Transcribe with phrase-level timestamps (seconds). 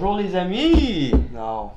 [0.00, 1.10] Bonjour les amis!
[1.34, 1.70] Non,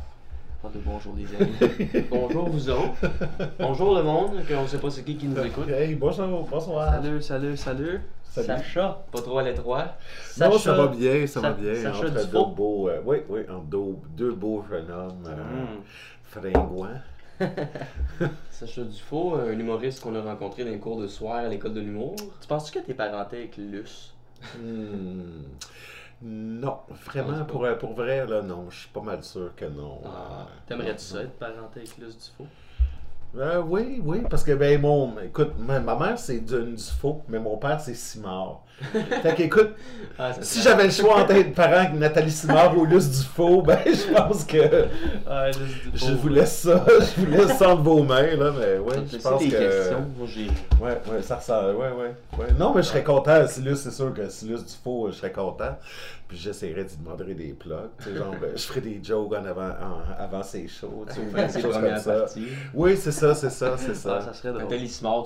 [0.61, 2.05] pas de bonjour les amis.
[2.11, 3.09] bonjour vous autres.
[3.57, 5.67] Bonjour le monde, qu'on sait pas c'est qui qui nous écoute.
[5.69, 6.93] Hey, bonjour, bonsoir.
[7.01, 8.01] Salut, salut, salut.
[8.25, 8.47] Salut.
[8.47, 9.95] Sacha, pas trop à l'étroit.
[10.39, 11.73] Non, ça va bien, ça va bien.
[11.73, 12.45] Sacha entre deux Dufault.
[12.45, 15.81] beaux, euh, oui, oui, entre deux, deux beaux jeunes hommes euh, Mm.
[16.21, 17.01] fringouins.
[18.51, 21.81] Sacha Dufault, un humoriste qu'on a rencontré dans les cours de soir à l'école de
[21.81, 22.15] l'humour.
[22.39, 24.13] Tu penses-tu que t'es parenté avec Luce?
[24.59, 25.41] Hmm.
[26.21, 30.01] Non, vraiment, pour, euh, pour vrai, là, non, je suis pas mal sûr que non.
[30.05, 32.47] Ah, Euh, T'aimerais-tu ça être parenté avec Luce Dufault?
[33.37, 37.39] Euh, oui, oui, parce que, ben, mon, écoute, ma, ma mère, c'est d'une Dufault, mais
[37.39, 38.63] mon père, c'est Simard.
[38.91, 39.69] fait qu'écoute,
[40.19, 43.79] Ah, si j'avais le choix entre être parent avec Nathalie Simard ou Luce Dufault, ben,
[43.85, 44.85] je pense que
[45.29, 46.07] Ah, Luce Dufault.
[46.07, 49.17] je vous laisse ça, je vous laisse ça entre vos mains, là, mais oui, je
[49.17, 49.49] pense que...
[49.49, 50.05] questions.
[50.17, 50.47] Moi, j'ai.
[50.83, 51.75] Ouais, ouais, ça ressemble.
[51.77, 52.47] Ouais, ouais, ouais.
[52.59, 53.47] Non, mais je serais content.
[53.47, 55.77] Silus, c'est sûr que Silus Dufault, je serais content.
[56.31, 57.75] Puis j'essaierais d'y demander des plugs.
[58.01, 61.05] Tu sais, genre, euh, je ferais des jokes en avant, en- avant ses shows.
[61.09, 62.47] Tu sais, ses premières parties.
[62.73, 64.19] Oui, c'est ça, c'est ça, c'est ça.
[64.21, 64.67] Ah, ça serait drôle.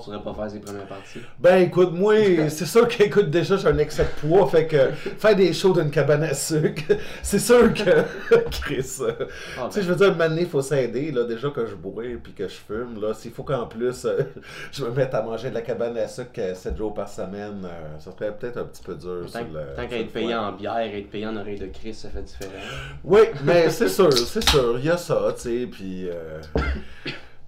[0.02, 1.20] Tu pourrais pas faire ses premières parties.
[1.38, 2.14] Ben écoute, moi,
[2.48, 5.92] c'est sûr qu'écoute, déjà j'ai un excès de poids, fait que faire des shows d'une
[5.92, 6.82] cabane à sucre,
[7.22, 8.02] c'est sûr que
[8.50, 8.96] Chris.
[9.02, 9.12] euh,
[9.60, 12.02] Ah, Tu sais, je veux dire, maintenant, il faut s'aider, là, déjà que je bois
[12.20, 14.22] puis que je fume, là, s'il faut qu'en plus euh,
[14.72, 17.98] je me mette à manger de la cabane à sucre 7 jours par semaine, euh,
[18.00, 19.22] ça serait peut-être un petit peu dur.
[19.32, 21.94] Tant, sur le- tant qu'à être payé en bière être payé en oreille de Chris,
[21.94, 22.52] ça fait différent.
[23.04, 26.08] Oui, mais c'est sûr, c'est sûr, il y a ça, tu sais, puis...
[26.08, 26.40] euh,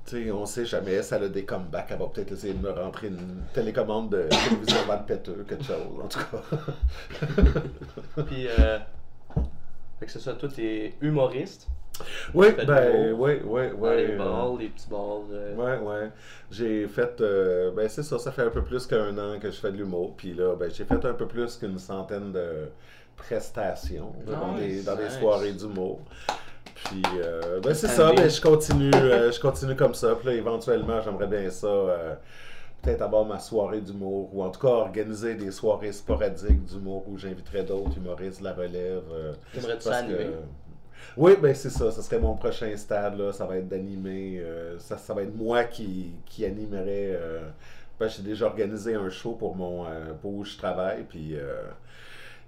[0.07, 1.89] Tu sais, on sait jamais, ça a des comebacks.
[1.91, 5.77] Elle va peut-être essayer de me rentrer une télécommande de télévision le péteux, quelque chose,
[6.03, 8.23] en tout cas.
[8.27, 8.79] Puis, euh.
[10.01, 11.69] Fait que c'est ça, toi, t'es humoriste.
[12.35, 13.91] Oui, ben, oui, oui, oui.
[13.97, 14.99] Les euh, balles, les petits balles.
[15.33, 16.11] euh, Ouais, ouais.
[16.51, 17.21] J'ai fait.
[17.21, 19.77] euh, ben, c'est ça, ça fait un peu plus qu'un an que je fais de
[19.77, 20.15] l'humour.
[20.17, 22.69] Puis là, ben, j'ai fait un peu plus qu'une centaine de
[23.17, 26.01] prestations dans, des, Nice, dans des soirées d'humour.
[26.85, 30.15] Puis, euh, ben, c'est ça, ben, je continue, je continue comme ça.
[30.15, 32.19] Puis là, éventuellement, j'aimerais bien ça.
[32.81, 37.19] Peut-être avoir ma soirée d'humour, ou en tout cas organiser des soirées sporadiques d'humour où
[37.19, 39.03] j'inviterais d'autres humoristes de la relève.
[39.13, 40.31] euh, T'aimerais-tu ça que- animer?
[41.17, 41.91] Oui, ben c'est ça.
[41.91, 43.19] Ça serait mon prochain stade.
[43.19, 43.33] Là.
[43.33, 44.39] Ça va être d'animer.
[44.41, 47.13] euh, ça, ça va être moi qui, qui animerait.
[47.15, 47.41] euh,
[47.99, 51.05] ben, j'ai déjà organisé un show pour mon euh, pour où je travaille.
[51.09, 51.63] Puis euh,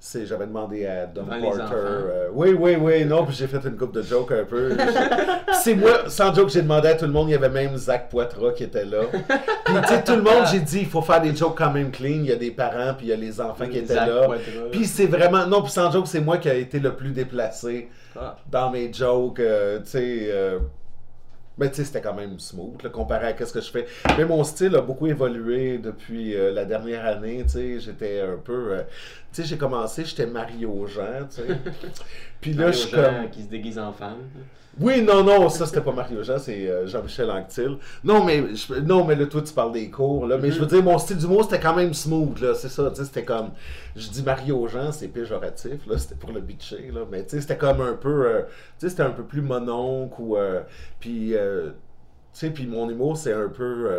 [0.00, 1.62] c'est- j'avais demandé à Don Porter.
[1.72, 3.04] euh, oui, oui, oui.
[3.04, 4.76] Non, puis j'ai fait une coupe de jokes un peu.
[5.62, 7.28] C'est moi, sans joke, j'ai demandé à tout le monde.
[7.28, 9.02] Il y avait même Zach Poitras qui était là.
[9.12, 11.90] Puis tu sais, tout le monde, j'ai dit, il faut faire des jokes quand même
[11.90, 12.20] clean.
[12.22, 14.24] Il y a des parents, puis il y a les enfants qui étaient Zach là.
[14.26, 14.68] Poitras.
[14.72, 15.46] Puis c'est vraiment.
[15.46, 17.88] Non, puis sans joke, c'est moi qui a été le plus déplacé
[18.18, 18.36] Ah.
[18.50, 20.18] dans mes jokes, euh, tu sais.
[20.30, 20.58] euh,
[21.58, 23.84] mais tu sais, c'était quand même smooth, là, comparé à ce que je fais.
[24.16, 27.80] Mais mon style a beaucoup évolué depuis euh, la dernière année, tu sais.
[27.80, 28.72] J'étais un peu...
[28.72, 28.82] euh,
[29.32, 31.46] sais, j'ai commencé, j'étais Mario Jean, tu sais.
[32.40, 33.30] Puis là, je suis comme...
[33.30, 34.18] qui se déguise en femme.
[34.78, 37.76] Oui, non, non, ça c'était pas Mario Jean, c'est euh, Jean-Michel Anctil.
[38.04, 40.38] Non, mais je- non, mais là, toi, tu parles des cours, là.
[40.38, 42.54] Mais je veux dire, mon style d'humour, c'était quand même smooth, là.
[42.54, 43.50] C'est ça, tu sais, c'était comme.
[43.96, 45.98] Je dis Mario Jean, c'est péjoratif, là.
[45.98, 47.00] C'était pour le bitcher, là.
[47.10, 48.26] Mais tu sais, c'était comme un peu.
[48.26, 48.42] euh,
[48.78, 50.36] tu sais, c'était un peu plus mononcle ou.
[50.36, 50.62] euh,
[51.00, 51.74] puis, euh, tu
[52.32, 53.90] sais, puis mon humour, c'est un peu.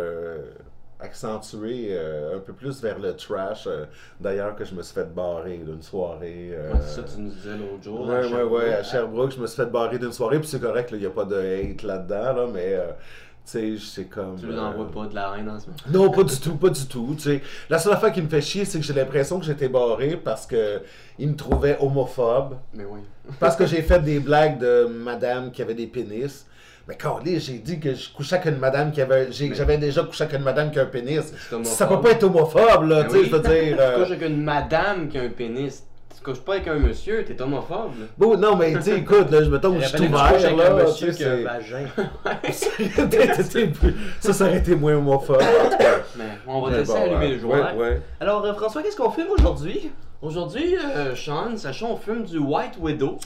[1.02, 3.84] Euh, accentué euh, un peu plus vers le trash euh,
[4.20, 7.30] d'ailleurs que je me suis fait barrer d'une soirée euh, Ouais, c'est ça, tu nous
[7.30, 8.08] disais l'autre jour.
[8.08, 8.52] ouais, Sherbrooke.
[8.52, 11.06] ouais, à Sherbrooke, je me suis fait barrer d'une soirée, puis c'est correct, il n'y
[11.06, 12.86] a pas de hate là-dedans, là, mais, euh,
[13.44, 14.36] tu sais, c'est comme...
[14.38, 15.78] Tu lui euh, envoies pas de la haine en ce moment.
[16.06, 17.42] Non, pas du tout, pas du tout, tu sais.
[17.68, 20.46] La seule affaire qui me fait chier, c'est que j'ai l'impression que j'étais barré parce
[20.46, 20.80] que
[21.18, 23.00] il me trouvait homophobe, Mais oui.
[23.40, 26.46] parce que j'ai fait des blagues de madame qui avait des pénis.
[26.88, 29.30] Mais quand j'ai dit que je couchais avec une madame qui avait...
[29.30, 31.32] j'ai- Mais- J'avais déjà couché avec une madame qui a un pénis.
[31.62, 33.76] Ça peut pas être homophobe, là, tu sais, je veux dire...
[33.76, 35.84] Tu euh, couches avec une madame qui a un pénis.
[36.16, 37.92] Tu couches pas avec un monsieur, t'es homophobe.
[38.00, 38.06] là.
[38.18, 40.76] Bon, non, mais tu écoute, là, je me tombe, je suis ouvert, couches avec un
[40.76, 41.86] là, monsieur qui a un vagin.
[42.52, 43.42] ça,
[44.20, 45.40] ça, ça aurait été moins homophobe.
[46.16, 47.28] Mais on va laisser bon, allumer ouais.
[47.32, 47.74] le joint.
[47.74, 48.00] Ouais, ouais.
[48.20, 49.90] Alors, euh, François, qu'est-ce qu'on fume aujourd'hui?
[50.20, 53.18] Aujourd'hui, euh, Sean, sachant, on fume du White Widow.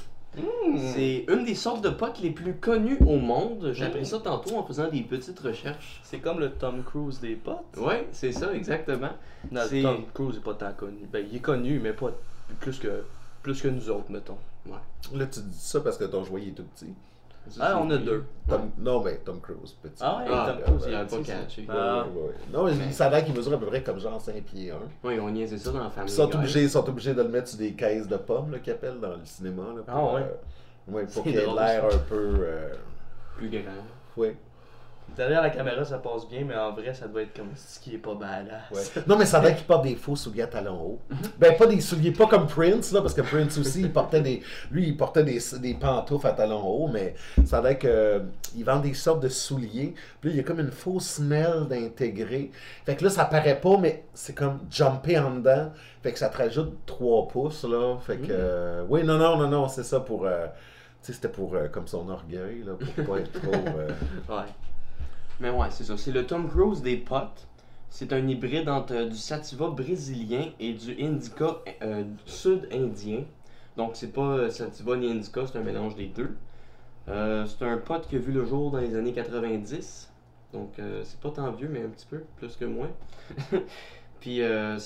[0.92, 3.70] C'est une des sortes de potes les plus connues au monde.
[3.72, 6.00] J'ai appris ça tantôt en faisant des petites recherches.
[6.02, 7.76] C'est comme le Tom Cruise des potes.
[7.76, 9.12] Ouais, c'est ça, exactement.
[9.50, 11.06] Non, Tom Cruise est pas tant connu.
[11.10, 12.10] Ben, il est connu, mais pas
[12.60, 13.04] plus que,
[13.42, 14.38] plus que nous autres, mettons.
[14.66, 14.72] Ouais.
[15.14, 16.92] Là, tu dis ça parce que ton joyau est tout petit.
[17.60, 18.24] Ah, on a deux.
[18.48, 20.00] Tom- Non, mais Tom Cruise, petit.
[20.00, 21.16] Ah ouais, Ah, Tom ouais, Cruise, il est pas ça.
[21.42, 21.66] catché.
[21.68, 22.04] Ah.
[22.14, 22.34] ouais, ouais.
[22.52, 24.70] Non, mais Mais- ça a l'air qu'il mesure à peu près comme genre 5 pieds
[24.70, 24.76] 1.
[25.04, 26.10] Oui, on niaisait ça dans la famille.
[26.12, 28.58] Ils sont obligés, ils sont obligés de le mettre sur des caisses de pommes, là,
[28.58, 29.62] qu'ils appellent dans le cinéma.
[29.76, 30.20] Là, pour, Ah ouais.
[30.22, 32.34] euh, ouais, pour qu'il ait l'air un peu.
[32.40, 32.74] euh,
[33.36, 33.60] Plus grand.
[34.16, 34.36] ouais.
[35.16, 37.94] Derrière la caméra, ça passe bien, mais en vrai, ça doit être comme ce qui
[37.94, 38.70] est pas badass.
[38.70, 39.02] Ouais.
[39.06, 41.00] Non, mais ça dire qu'il porte des faux souliers à talons hauts.
[41.38, 44.42] Ben, pas des souliers, pas comme Prince, là, parce que Prince aussi, il portait des.
[44.70, 47.14] Lui, il portait des, des pantoufles à talons hauts, mais
[47.46, 49.94] ça veut dire qu'il vend des sortes de souliers.
[50.20, 52.50] Puis là, il y a comme une fausse semelle d'intégrer.
[52.84, 55.70] Fait que là, ça paraît pas, mais c'est comme jumper en dedans.
[56.02, 57.96] Fait que ça te rajoute 3 pouces, là.
[58.06, 58.26] Fait que.
[58.30, 60.26] euh, oui, non, non, non, non, c'est ça pour.
[60.26, 60.46] euh,
[61.02, 63.52] tu sais, c'était pour euh, comme son orgueil, là, pour pas être trop.
[63.54, 63.88] euh,
[64.28, 64.44] Ouais.
[65.40, 65.96] Mais ouais, c'est ça.
[65.96, 67.46] C'est le Tom Cruise des potes.
[67.90, 73.24] C'est un hybride entre euh, du sativa brésilien et du indica euh, sud-indien.
[73.76, 76.36] Donc c'est pas euh, sativa ni indica, c'est un mélange des deux.
[77.06, 80.10] C'est un pote qui a vu le jour dans les années 90.
[80.52, 80.72] Donc
[81.04, 82.88] c'est pas tant vieux, mais un petit peu, plus que moi.
[84.20, 84.78] Puis euh,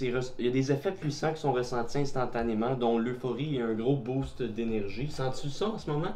[0.00, 3.96] il y a des effets puissants qui sont ressentis instantanément, dont l'euphorie et un gros
[3.96, 5.08] boost d'énergie.
[5.08, 6.12] Sens-tu ça en ce moment?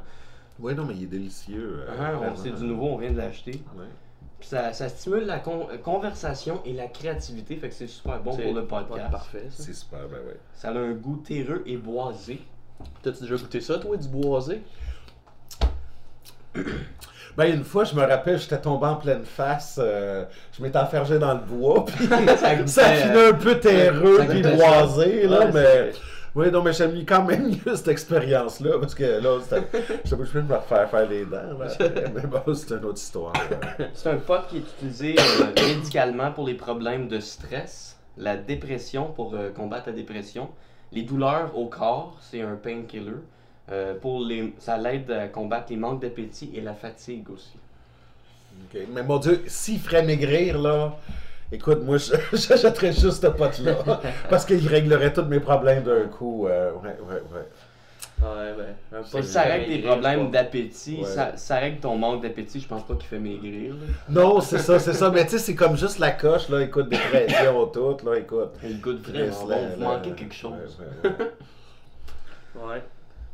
[0.61, 1.85] Ouais, non, mais il est délicieux.
[1.89, 3.63] euh, Ah, c'est du nouveau, on vient de l'acheter.
[3.77, 3.85] Ouais.
[4.41, 8.21] Puis ça, ça stimule la con- euh, conversation et la créativité, fait que c'est super
[8.21, 9.11] bon C'est pour le podcast.
[9.11, 9.63] parfait, ça.
[9.65, 10.37] C'est super, ben ouais.
[10.55, 12.41] Ça a un goût terreux et boisé.
[13.03, 14.63] T'as-tu déjà goûté ça, toi, du boisé?
[17.37, 19.79] Ben, une fois, je me rappelle, j'étais tombé en pleine face.
[19.81, 20.25] euh,
[20.57, 25.29] je m'étais enfergé dans le bois, puis ça ça finait un peu terreux puis boisé,
[25.29, 25.93] là, Ouais, mais...
[26.39, 29.41] Oui, non, mais j'ai mis quand même mieux cette expérience-là, parce que là.
[29.41, 31.67] Je sais pas, je peux me refaire faire les dents, là.
[32.15, 33.33] mais bon, c'est une autre histoire.
[33.93, 39.11] C'est un pot qui est utilisé euh, médicalement pour les problèmes de stress, la dépression
[39.11, 40.49] pour euh, combattre la dépression,
[40.93, 43.17] les douleurs au corps, c'est un painkiller.
[43.73, 47.59] Euh, pour les, ça l'aide à combattre les manques d'appétit et la fatigue aussi.
[48.93, 50.97] Mais mon Dieu, s'il ferait maigrir, là...
[51.51, 53.75] Écoute, moi, je- j'achèterais juste ce pote-là,
[54.29, 56.47] parce qu'il réglerait tous mes problèmes d'un coup.
[56.47, 57.47] euh, ouais, ouais, ouais.
[58.21, 58.53] Ouais,
[58.91, 59.01] ben.
[59.13, 60.99] Pas ça règle des problèmes d'appétit.
[61.03, 61.05] Ouais.
[61.07, 63.75] ça, ça règle ton manque d'appétit, je pense pas qu'il fait maigrir.
[63.75, 63.81] là.
[64.09, 65.11] Non, c'est ça, c'est ça.
[65.11, 66.61] Mais tu sais, c'est comme juste la coche, là.
[66.63, 68.17] Écoute, dépression, tout, là.
[68.19, 68.51] Écoute.
[68.65, 70.53] Il goûte vraiment bon, là, vous manquez quelque chose.
[71.05, 71.27] ouais, ouais, ouais.
[72.75, 72.83] Ouais.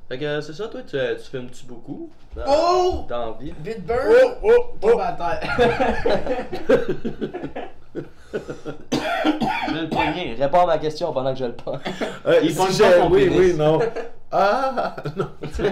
[0.09, 2.11] Fait que c'est ça, toi, tu, tu filmes-tu beaucoup?
[2.37, 3.05] Dans, Oh!
[3.09, 3.53] Dans la vie?
[3.59, 4.01] Bit Bird!
[4.11, 4.99] Oh, oh, oh.
[5.01, 5.57] À terre.
[8.35, 10.35] Je vais le poigner.
[10.35, 11.79] Réponds à ma question pendant que je le prends.
[12.27, 13.39] Euh, Il si son Oui, pénis.
[13.39, 13.79] oui, non.
[14.37, 15.29] Ah, non.
[15.41, 15.63] tu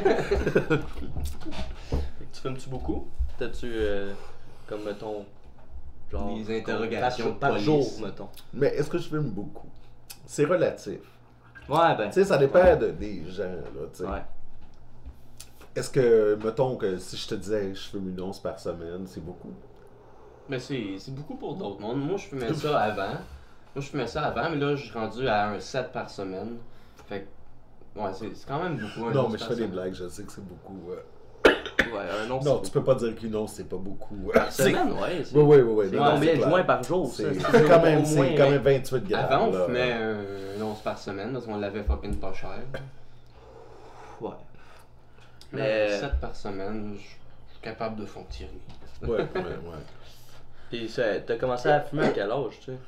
[2.41, 3.09] filmes-tu beaucoup?
[3.37, 4.13] T'as-tu, euh,
[4.69, 5.25] comme, mettons,
[6.13, 6.33] genre...
[6.37, 8.29] Les interrogations par, par jour, mettons?
[8.55, 9.67] Mais est-ce que je filme beaucoup?
[10.27, 11.01] C'est relatif.
[11.69, 12.07] Ouais, ben.
[12.09, 14.05] Tu sais, ça dépend de, des gens, là, tu sais.
[14.05, 14.23] Ouais.
[15.75, 19.25] Est-ce que, mettons que si je te disais je filme une once par semaine, c'est
[19.25, 19.55] beaucoup?
[20.49, 22.01] Mais c'est c'est beaucoup pour d'autres mondes.
[22.01, 23.13] Moi, je fumais ça avant.
[23.75, 26.59] Moi, je fumais ça avant, mais là, je suis rendu à un 7 par semaine.
[27.09, 27.27] Fait
[27.95, 29.07] que, ouais, c'est c'est quand même beaucoup.
[29.09, 30.91] un non, mais je fais des blagues, je sais que c'est beaucoup.
[30.91, 30.97] euh.
[30.97, 31.03] Ouais,
[31.99, 34.15] un Non, tu peux pas dire qu'une once, c'est pas beaucoup.
[34.33, 35.23] Par semaine, ouais.
[35.25, 35.73] c'est- Oui, oui, oui.
[35.75, 35.87] oui.
[35.91, 37.23] C'est combien de joints par jour, ça?
[37.25, 38.51] C'est C'est c'est quand même, moins, c'est quand hein.
[38.51, 39.27] même 28 grammes.
[39.31, 40.19] Avant, on fumait un,
[40.59, 42.51] un once par semaine parce qu'on l'avait fucking pas cher.
[44.21, 44.31] Ouais.
[45.53, 48.53] Mais Mais- 7 par semaine, je suis capable de fonctionner.
[49.03, 49.83] Ouais, ouais, ouais.
[50.71, 52.79] Puis ça- t'as commencé à fumer à quel âge, tu sais?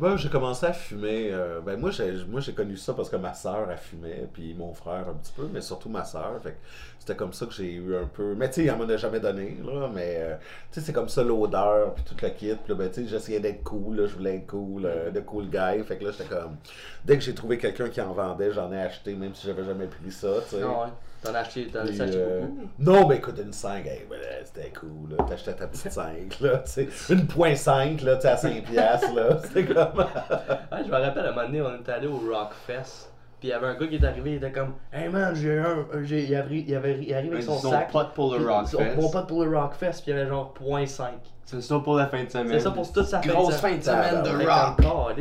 [0.00, 1.30] Moi, j'ai commencé à fumer.
[1.32, 4.52] euh, ben moi, j'ai, moi, j'ai connu ça parce que ma soeur a fumé, puis
[4.54, 6.40] mon frère un petit peu, mais surtout ma soeur.
[6.42, 6.56] Fait
[6.98, 8.34] c'était comme ça que j'ai eu un peu.
[8.34, 9.88] Mais tu sais, elle m'en a jamais donné, là.
[9.94, 10.36] Mais euh,
[10.72, 12.54] tu sais, c'est comme ça l'odeur, puis tout le kit.
[12.64, 15.44] Puis ben, tu sais, j'essayais d'être cool, là, je voulais être cool, euh, de cool
[15.48, 15.84] guy.
[15.84, 16.56] Fait que là, j'étais comme.
[17.04, 19.86] Dès que j'ai trouvé quelqu'un qui en vendait, j'en ai acheté, même si j'avais jamais
[19.86, 20.64] pris ça, tu sais.
[20.64, 20.88] Ouais.
[21.24, 22.68] T'en as acheté, t'en as acheté euh, beaucoup?
[22.78, 25.16] Non, mais écoute, une 5, hey, ben, c'était cool.
[25.28, 26.88] T'achetais ta petite 5, là, tu sais.
[27.14, 29.38] Une point 5, là, tu sais, à 5 piastres, là.
[29.42, 29.98] C'était comme.
[29.98, 33.10] Ouais, je me rappelle, à un moment donné, on était allé au Rockfest.
[33.40, 35.58] Puis il y avait un gars qui est arrivé, il était comme Hey man, j'ai
[35.58, 35.86] un.
[36.02, 37.90] j'ai- il, arrive, il, avait, il arrive avec son Son sac.
[37.90, 38.76] pote pour le Rockfest.
[38.94, 41.08] son- Mon pote pour le Rockfest, puis il y avait genre 0.5.
[41.46, 42.48] C'est ça pour la fin de semaine.
[42.52, 44.80] C'est ça pour toute sa Grosse fin de semaine de rock.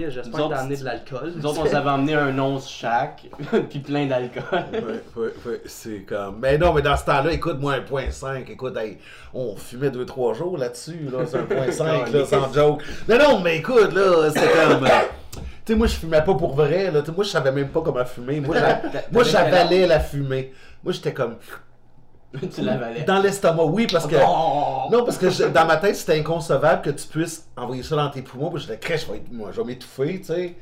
[0.10, 1.34] J'espère que t'as amené de l'alcool.
[1.36, 3.26] Nous autres, on s'avait emmené un once chaque,
[3.70, 4.64] puis plein d'alcool.
[4.72, 4.82] ouais,
[5.18, 6.38] ouais, ouais, c'est comme.
[6.42, 8.98] Mais non, mais dans ce temps-là, écoute, moi, un point 5, écoute, hey,
[9.34, 12.82] on fumait 2-3 jours là-dessus, là, c'est un point 5, là, sans joke.
[13.10, 14.86] Non, non, mais écoute, là, c'était comme.
[14.86, 14.90] euh,
[15.66, 17.02] Tu sais, moi, je fumais pas pour vrai, là.
[17.02, 18.40] Tu sais, moi, je savais même pas comment fumer.
[18.40, 18.56] Moi,
[19.24, 20.54] j'avalais la fumée.
[20.84, 21.36] Moi, j'étais comme.
[22.54, 23.04] tu l'avalais.
[23.04, 24.16] Dans l'estomac, oui, parce que.
[24.16, 24.90] Oh!
[24.92, 28.10] Non, parce que je- dans ma tête, c'était inconcevable que tu puisses envoyer ça dans
[28.10, 28.50] tes poumons.
[28.52, 30.56] Puis crèche, je vais être- moi, je vais m'étouffer, tu sais.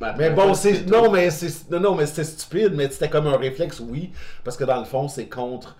[0.00, 0.86] Ben, Mais bon, c'est.
[0.88, 1.70] Non, mais c'est.
[1.70, 4.12] Non, non, mais c'était stupide, mais c'était comme un réflexe, oui.
[4.44, 5.76] Parce que dans le fond, c'est contre.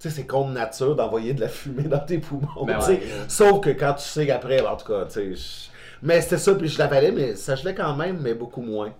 [0.00, 2.64] Tu sais, c'est contre nature d'envoyer de la fumée dans tes poumons.
[2.66, 3.02] Ben ouais.
[3.28, 5.34] Sauf que quand tu sais qu'après, en tout cas, tu sais.
[5.36, 5.70] je-
[6.02, 8.90] Mais c'était ça, puis je l'avalais, mais ça gelait quand même, mais beaucoup moins.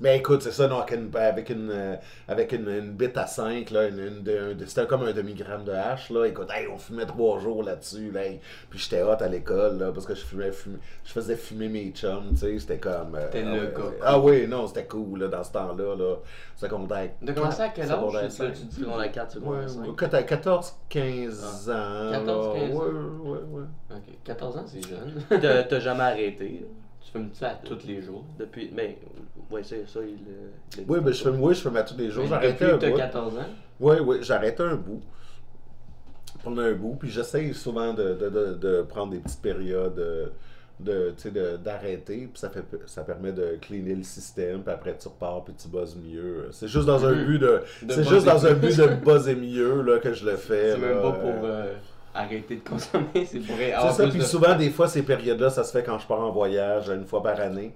[0.00, 1.96] Mais écoute, c'est ça, non, avec une, avec une, euh,
[2.28, 5.72] avec une, une bite à 5, là, une, une de- c'était comme un demi-gramme de
[5.72, 6.26] hache, là.
[6.26, 8.20] Écoute, hey, on fumait trois jours là-dessus, là.
[8.68, 11.90] Puis j'étais hot à l'école, là, parce que je fumais, fumais- je faisais fumer mes
[11.92, 13.14] chums, tu sais, c'était comme...
[13.14, 13.92] euh, T'es ah, le ouais, gars.
[14.02, 16.16] Ah oui, non, c'était cool, là, dans ce temps-là, là.
[16.56, 18.80] Secondaire De commencer à quel âge tu- tu dis?
[18.80, 19.80] Secondaire 4, Ouais, secondaire 5.
[19.82, 22.10] ouais, quand t'as 14, 15 ans.
[22.12, 22.60] 14, là.
[22.60, 22.78] 15 ans.
[22.80, 22.90] Ouais,
[23.30, 23.64] ouais, ouais.
[23.94, 25.14] Ok, 14 ans, c'est jeune.
[25.40, 26.60] T'as t'as jamais arrêté?
[26.62, 26.66] Là,
[27.04, 28.24] tu fumes-tu à tous les jours?
[28.38, 28.70] depuis.
[28.74, 28.98] Mais,
[29.50, 31.96] ouais, c'est ça, il l'a- il Oui, ben, je fume, oui, je fume à tous
[31.96, 32.24] les jours.
[32.24, 32.96] Mais J'arrêtais Depuis un bout.
[32.96, 33.40] 14 ans?
[33.80, 35.00] Oui, oui, j'arrête un bout.
[36.42, 40.26] Prendre un bout, puis j'essaye souvent de, de, de, de prendre des petites périodes euh,
[40.78, 44.72] de, tu sais, de- d'arrêter, puis ça, fait, ça permet de cleaner le système, puis
[44.72, 46.48] après tu repars, puis tu buzzes mieux.
[46.52, 47.24] C'est juste dans un Mhm.
[47.26, 47.46] but de...
[47.82, 50.72] De c'est juste buzzer dans un but de buzzer mieux là, que je le fais.
[50.72, 51.74] C'est même pas pour euh, euh,
[52.14, 55.64] arrêter de consommer, c'est pour C'est ça, puis de- souvent, des fois, ces périodes-là, ça
[55.64, 57.72] se fait quand je pars en voyage, une fois par année.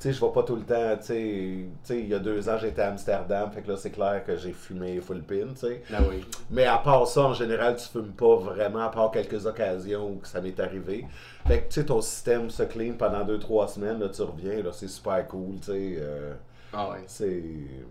[0.00, 2.18] Tu sais, je vais pas tout le temps, tu sais, tu sais, il y a
[2.18, 5.48] deux ans, j'étais à Amsterdam, fait que là, c'est clair que j'ai fumé full pin,
[5.50, 5.82] tu sais.
[5.92, 6.24] Ah oui.
[6.50, 10.20] Mais à part ça, en général, tu fumes pas vraiment, à part quelques occasions où
[10.24, 11.06] ça m'est arrivé.
[11.46, 14.62] Fait que, tu sais, ton système se clean pendant deux, trois semaines, là, tu reviens,
[14.62, 15.96] là, c'est super cool, tu sais.
[15.98, 16.32] euh,
[16.72, 17.02] Ah ouais.
[17.06, 17.42] c'est...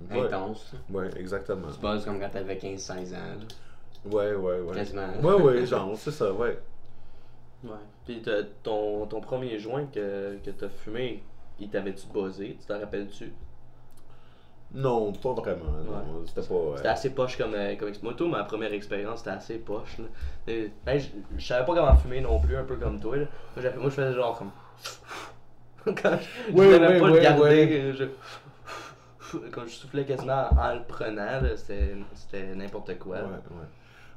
[0.09, 0.73] Ouais, Intense.
[0.91, 1.67] ouais, exactement.
[1.71, 2.95] Tu buzz comme quand t'avais 15-16 ans.
[3.11, 4.09] là.
[4.11, 4.73] Ouais, ouais, ouais.
[4.73, 5.09] Quasiment.
[5.21, 6.57] Ouais, ouais, genre, c'est ça, ouais.
[7.63, 7.69] Ouais.
[8.05, 8.23] Puis
[8.63, 11.21] ton, ton premier joint que, que t'as fumé,
[11.59, 12.57] il t'avait-tu buzzé?
[12.59, 13.31] Tu t'en rappelles-tu?
[14.73, 15.65] Non, pas vraiment.
[15.65, 16.25] Ouais.
[16.27, 16.53] C'était pas...
[16.53, 19.97] euh, C'était assez poche comme, euh, comme Moi, tout, ma première expérience, c'était assez poche.
[20.47, 20.99] Et, ben,
[21.37, 23.17] je, savais pas comment fumer non plus, un peu comme toi.
[23.17, 23.25] Là.
[23.55, 24.51] Moi, je faisais genre comme.
[25.85, 27.41] Quand je, pas le garder.
[27.41, 27.71] ouais.
[27.71, 33.17] euh, je- Quand je soufflais quasiment en le prenant, c'était c'était n'importe quoi.
[33.17, 33.65] Ouais, ouais.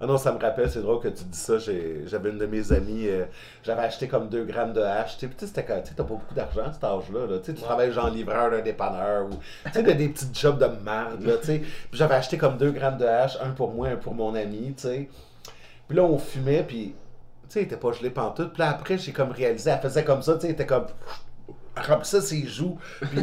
[0.03, 1.59] Ah non, ça me rappelle, c'est drôle que tu dis ça.
[1.59, 3.25] J'avais une de mes amies, euh,
[3.63, 5.17] j'avais acheté comme 2 grammes de hache.
[5.17, 5.63] Tu sais, t'as
[5.97, 7.27] pas beaucoup d'argent à cet âge-là.
[7.27, 7.39] là.
[7.39, 7.57] Tu Ouais.
[7.57, 9.31] travailles genre livreur d'un dépanneur ou
[9.67, 11.23] tu sais, de- des petites jobs de merde.
[11.23, 11.35] Là.
[11.41, 14.75] Puis j'avais acheté comme 2 grammes de hache, un pour moi, un pour mon ami.
[14.77, 15.09] Tu sais.
[15.87, 16.95] Puis là, on fumait, puis
[17.45, 18.53] tu sais, il était pas gelé pantoute.
[18.55, 20.87] Puis là, après, j'ai comme réalisé, elle faisait comme ça, tu sais, elle était comme.
[21.75, 23.21] Remplissait ses joues, puis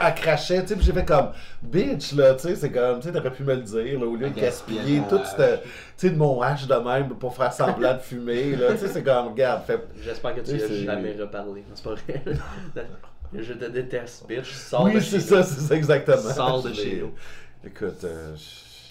[0.00, 1.30] elle crachait, tu sais, j'ai fait comme,
[1.62, 4.16] bitch, là, tu sais, c'est comme, tu sais, t'aurais pu me le dire, là, au
[4.16, 5.60] lieu de Gaspiller tout ce, tu
[5.96, 9.02] sais, de mon hache de même pour faire semblant de fumer, là, tu sais, c'est
[9.02, 11.64] comme, regarde, fait, J'espère que tu Oui, y as c'est- jamais reparlé.
[11.74, 12.22] C'est pas vrai.
[13.34, 14.52] je te déteste, bitch.
[14.52, 15.42] Sors oui, de c'est chez ça, nous.
[15.44, 16.16] c'est ça, exactement.
[16.34, 17.12] Sors de chez nous.
[17.64, 18.36] Écoute, euh,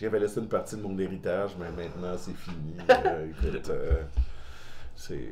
[0.02, 4.02] j'avais laissé une partie de mon héritage, mais maintenant, c'est fini, Euh, écoute, euh,
[4.96, 5.30] c'est...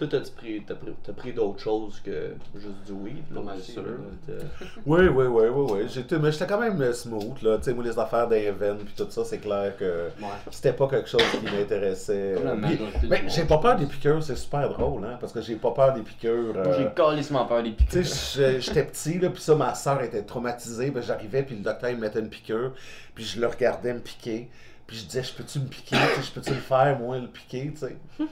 [0.00, 3.16] Toi, t'as-tu pris, t'as pris, t'as pris d'autres choses que juste du weed?
[3.30, 3.82] là, Pas mal aussi, sûr.
[3.82, 3.88] là,
[4.26, 5.80] t'as- Oui, oui, oui, oui, oui.
[5.90, 7.58] J'étais, mais j'étais quand même euh, smooth, là.
[7.58, 10.28] Tu sais, moi, les affaires d'Even puis tout ça, c'est clair que Ouais.
[10.50, 12.32] c'était pas quelque chose qui m'intéressait.
[12.38, 13.30] Comme la puis- majorité du mais monde.
[13.30, 16.00] j'ai pas peur des piqûres, c'est super drôle, hein, parce que j'ai pas peur des
[16.00, 16.54] piqûres.
[16.54, 18.00] Moi, euh, j'ai calissement peur des piqûres.
[18.00, 20.90] tu sais, je- j'étais petit, là, puis ça, ma soeur était traumatisée.
[20.90, 22.72] Ben, j'arrivais, puis le docteur, il me mettait une piqûre,
[23.14, 24.48] puis je le regardais me piquer.
[24.90, 25.94] Puis je disais, je peux-tu me piquer?
[25.96, 27.96] Tu sais, je peux-tu le faire, moi, le piquer, tu sais?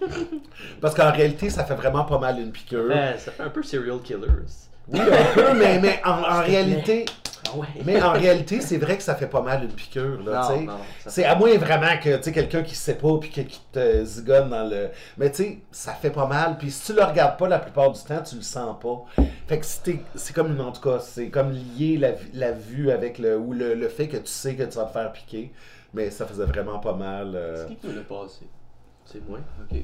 [0.81, 2.85] Parce qu'en réalité, ça fait vraiment pas mal une piqûre.
[2.88, 4.27] Ouais, ça fait un peu serial killer.
[4.88, 7.05] Oui, un peu, mais, mais en, en réalité,
[7.47, 7.67] Ah ouais.
[7.85, 10.79] mais en réalité, c'est vrai que ça fait pas mal une piqûre, là, non, non,
[11.07, 14.03] C'est à moins vraiment que tu sais quelqu'un qui sait pas puis que- qui te
[14.05, 14.88] zigonne dans le
[15.19, 17.93] mais tu sais ça fait pas mal puis si tu le regardes pas la plupart
[17.93, 19.05] du temps tu le sens pas
[19.47, 22.00] fait que si t'es- c'est comme en tout cas c'est comme lier
[22.35, 24.93] la vue avec le ou le, le fait que tu sais que tu vas te
[24.93, 25.53] faire piquer
[25.95, 27.66] mais ça faisait vraiment pas mal euh.
[27.68, 28.47] C'est qui qui me l'a passé?
[29.04, 29.38] C'est moi?
[29.71, 29.78] Ok.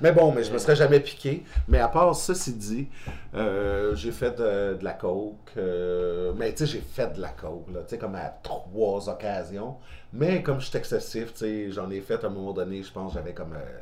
[0.00, 2.88] mais bon mais je me serais jamais piqué mais à part ceci dit
[3.34, 7.30] euh, j'ai fait euh, de la coke euh, mais tu sais j'ai fait de la
[7.30, 9.76] coke là tu sais comme à trois occasions
[10.12, 12.92] mais comme je suis excessif tu sais j'en ai fait à un moment donné je
[12.92, 13.80] pense j'avais comme euh,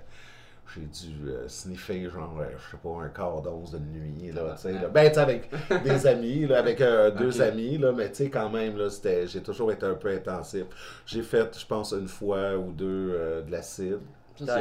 [0.74, 4.54] j'ai dû euh, sniffer genre euh, je sais pas un quart d'once de nuit là
[4.56, 4.88] tu sais là.
[4.88, 5.50] ben tu sais avec
[5.84, 9.26] des amis là avec euh, deux amis là mais tu sais quand même là c'était
[9.26, 10.64] j'ai toujours été un peu intensif
[11.06, 13.98] j'ai fait je pense une fois ou deux euh, de l'acide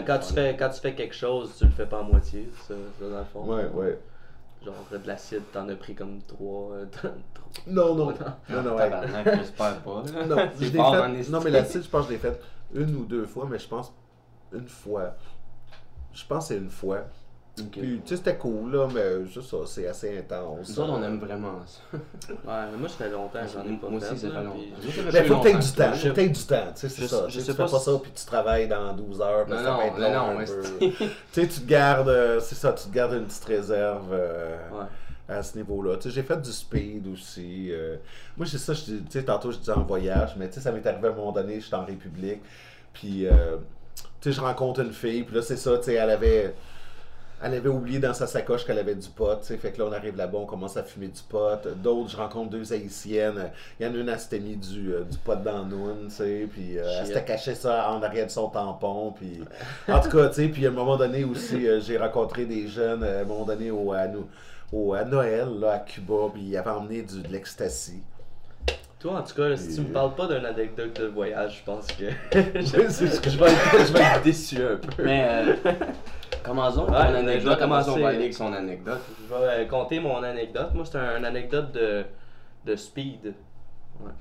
[0.06, 2.74] Quand, tu fais, quand tu fais quelque chose, tu le fais pas à moitié, ça,
[3.00, 3.46] ça, dans le fond.
[3.54, 4.00] ouais ouais
[4.64, 6.72] Genre, de l'acide, t'en as pris comme trois.
[6.76, 7.12] euh, trois-
[7.68, 8.14] non non
[8.50, 8.90] non non ouais.
[9.38, 10.04] J'espère pas.
[10.28, 12.40] Non, je fait- non, mais l'acide, je pense que je l'ai fait
[12.74, 13.94] une ou deux fois, mais je pense
[14.54, 15.16] une fois.
[16.16, 17.02] Je pense que c'est une fois.
[17.72, 20.68] Puis, tu sais, c'était cool, là, mais juste ça, c'est assez intense.
[20.70, 21.80] Nous autres, on aime vraiment ça.
[21.94, 24.12] Ouais, mais moi, ça fait longtemps j'en ai pas Moi fait.
[24.12, 24.58] aussi, ça fait longtemps.
[24.82, 27.08] puis- Mais faut que t'aies du temps, faut que t'aies du temps, tu sais, c'est
[27.08, 27.26] ça.
[27.30, 29.46] je Tu sais, tu pas fais pas si- ça, puis tu travailles dans 12 heures,
[29.46, 30.90] parce que Non, ça non, être long un peu.
[30.90, 34.58] Tu sais, tu te gardes, euh, c'est ça, tu te gardes une petite réserve euh,
[34.74, 34.86] Ouais.
[35.34, 35.96] à ce niveau-là.
[35.96, 37.72] Tu sais, j'ai fait du speed aussi.
[37.72, 37.96] euh.
[38.36, 40.60] Moi, c'est ça, je dis- tu sais, tantôt, je disais en voyage, mais tu sais,
[40.60, 42.42] ça m'est arrivé à un moment donné, j'étais en République,
[42.92, 43.56] puis, euh,
[43.96, 46.54] tu sais, je rencontre une fille, puis là, c'est ça, tu sais, elle avait...
[47.44, 49.58] elle avait oublié dans sa sacoche qu'elle avait du pot, tu sais.
[49.58, 51.60] Fait que là, on arrive là-bas, on commence à fumer du pot.
[51.84, 53.52] D'autres, je rencontre deux haïtiennes.
[53.80, 56.16] Il y en a une, elle s'était mis du, euh, du pot dans Noun, tu
[56.16, 56.48] sais.
[56.52, 59.12] Puis euh, elle s'était caché ça en arrière de son tampon.
[59.12, 59.42] Puis
[59.88, 60.48] en tout cas, tu sais.
[60.48, 63.46] Puis à un moment donné aussi, euh, j'ai rencontré des jeunes, euh, à un moment
[63.46, 64.28] donné, au, à, nous-
[64.74, 66.30] au- à Noël, là, à Cuba.
[66.34, 68.02] Puis ils avaient emmené du, de l'ecstasy.
[69.06, 71.64] Toi, en tout cas, là, si tu me parles pas d'une anecdote de voyage, je
[71.64, 75.04] pense que je, c'est ce que- je vais être, je vais être déçu un peu.
[75.04, 75.56] Mais euh,
[76.44, 77.60] commençons Ouais, vais anecdote.
[77.60, 78.02] Commençons commencer.
[78.02, 79.02] va aller avec son anecdote.
[79.22, 80.74] Je vais euh, compter mon anecdote.
[80.74, 82.04] Moi, c'est un, une anecdote de,
[82.66, 83.36] de speed.
[84.02, 84.12] Ouais.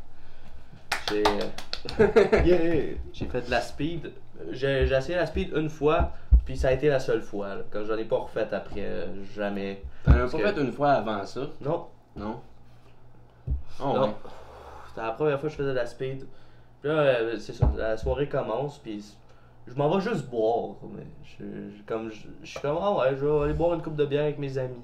[1.09, 2.97] J'ai euh, Yeah!
[3.15, 4.13] j'ai fait de la speed.
[4.51, 6.11] J'ai essayé la speed une fois,
[6.45, 7.55] puis ça a été la seule fois.
[7.55, 7.63] là.
[7.71, 9.81] Comme j'en ai pas refait après, euh, jamais.
[10.05, 11.87] T'en as pas que- fait une fois avant ça, Non,
[12.17, 12.39] non?
[13.81, 14.03] Oh, non.
[14.03, 14.11] ouais.
[14.95, 16.25] C'était la première fois que je faisais de la speed.
[16.81, 19.05] Puis là, euh, c'est ça, la soirée commence, puis
[19.67, 20.77] je m'en vais juste boire.
[20.97, 21.45] Mais je,
[21.77, 24.05] je- comme, je, je suis comme, ah ouais, je vais aller boire une coupe de
[24.05, 24.77] bière avec mes amis.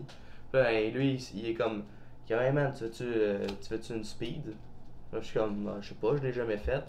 [0.51, 1.85] Puis là, hey, lui, il, il est comme,
[2.29, 4.47] il hey man, tu veux-tu euh, tu veux-tu une speed?
[5.13, 6.87] Là, je suis comme, Ah, je sais pas, je l'ai jamais faite.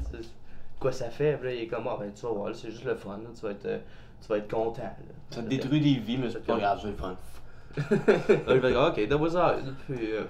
[0.79, 1.37] Quoi ça fait?
[1.37, 3.29] Puis là, il est comme, ah ben tu vas voir, c'est juste le fun, là,
[3.35, 3.77] tu, vas être, euh,
[4.21, 4.81] tu vas être content.
[4.81, 4.93] là.
[5.29, 7.15] Ça te détruit des vies, mais c'est pas grave, c'est le fun.
[7.77, 9.57] là, je vais dire, ok, donne-moi ça.
[9.87, 10.23] Puis, euh,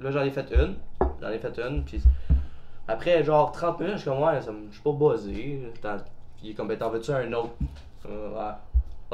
[0.00, 0.74] là, j'en ai fait une.
[1.20, 1.84] J'en ai fait une.
[1.84, 2.02] Puis
[2.88, 5.72] après, genre 30 minutes, je suis comme, ouais, ça me- je suis pas buzzé.
[5.82, 5.96] T'en-
[6.42, 7.50] il est comme, ben, t'en veux-tu un autre?
[8.08, 8.52] Euh, ouais.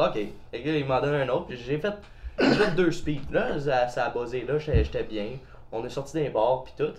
[0.04, 0.16] Ok.
[0.52, 1.46] Et là, il m'en donne un autre.
[1.46, 1.94] Puis j'ai fait,
[2.38, 3.30] j'ai fait deux speeds.
[3.32, 4.44] Là, ça, ça a buzzé.
[4.44, 5.26] Là, j'étais j'étais bien.
[5.70, 6.92] On est sorti d'un bar, puis tout.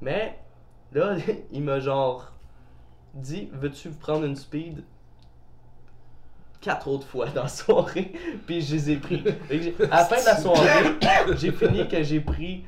[0.00, 0.38] Mais
[0.92, 1.16] là,
[1.52, 2.32] il m'a genre
[3.14, 4.82] dit, veux-tu prendre une speed?
[6.60, 8.12] quatre autres fois dans la soirée,
[8.46, 9.18] puis je les ai pris.
[9.22, 10.96] Fait que j'ai- À la fin de la soirée,
[11.36, 12.64] j'ai fini que j'ai pris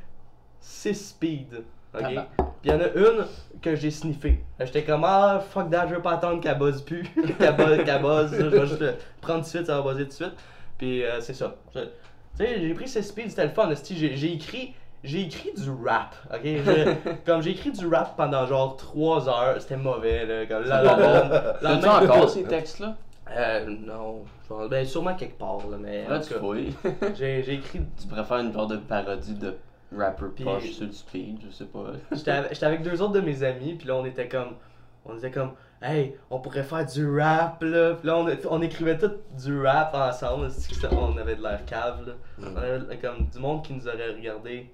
[0.60, 1.62] 6 speed.
[1.94, 2.04] Ok?
[2.06, 2.16] Puis
[2.64, 3.24] il y en a une
[3.62, 4.44] que j'ai sniffé.
[4.60, 7.02] J'étais comme ah fuck that, je veux pas attendre qu'elle buzz plus.
[7.38, 10.04] qu'elle buzz, qu'elle buzz, je vais juste le prendre tout de suite, ça va buzzer
[10.04, 10.34] tout de suite.
[10.78, 11.56] Puis euh, c'est ça.
[11.72, 11.80] Tu
[12.34, 13.68] sais, j'ai pris 6 speed, c'était le fun.
[13.90, 14.74] J'ai écrit.
[15.02, 16.46] J'ai écrit du rap, ok?
[17.26, 20.44] Comme j'ai écrit du rap pendant genre 3 heures, c'était mauvais, là.
[20.44, 22.96] Comme la- la- T'as-tu la- encore ces textes-là?
[23.34, 24.24] euh, non,
[24.68, 27.80] ben sûrement quelque part là, mais Là, tout tu j'ai écrit.
[27.98, 29.54] Tu préfères une genre de parodie de
[29.96, 31.92] rapper Puis- poche sur le speed, je sais pas.
[32.12, 34.54] J'étais avec, deux autres de mes amis, puis là on était comme,
[35.04, 38.98] on était comme, hey, on pourrait faire du rap là, puis là on, on écrivait
[38.98, 40.48] tout du rap ensemble,
[40.92, 44.70] on avait de l'air cave là, on avait comme du monde qui nous aurait regardé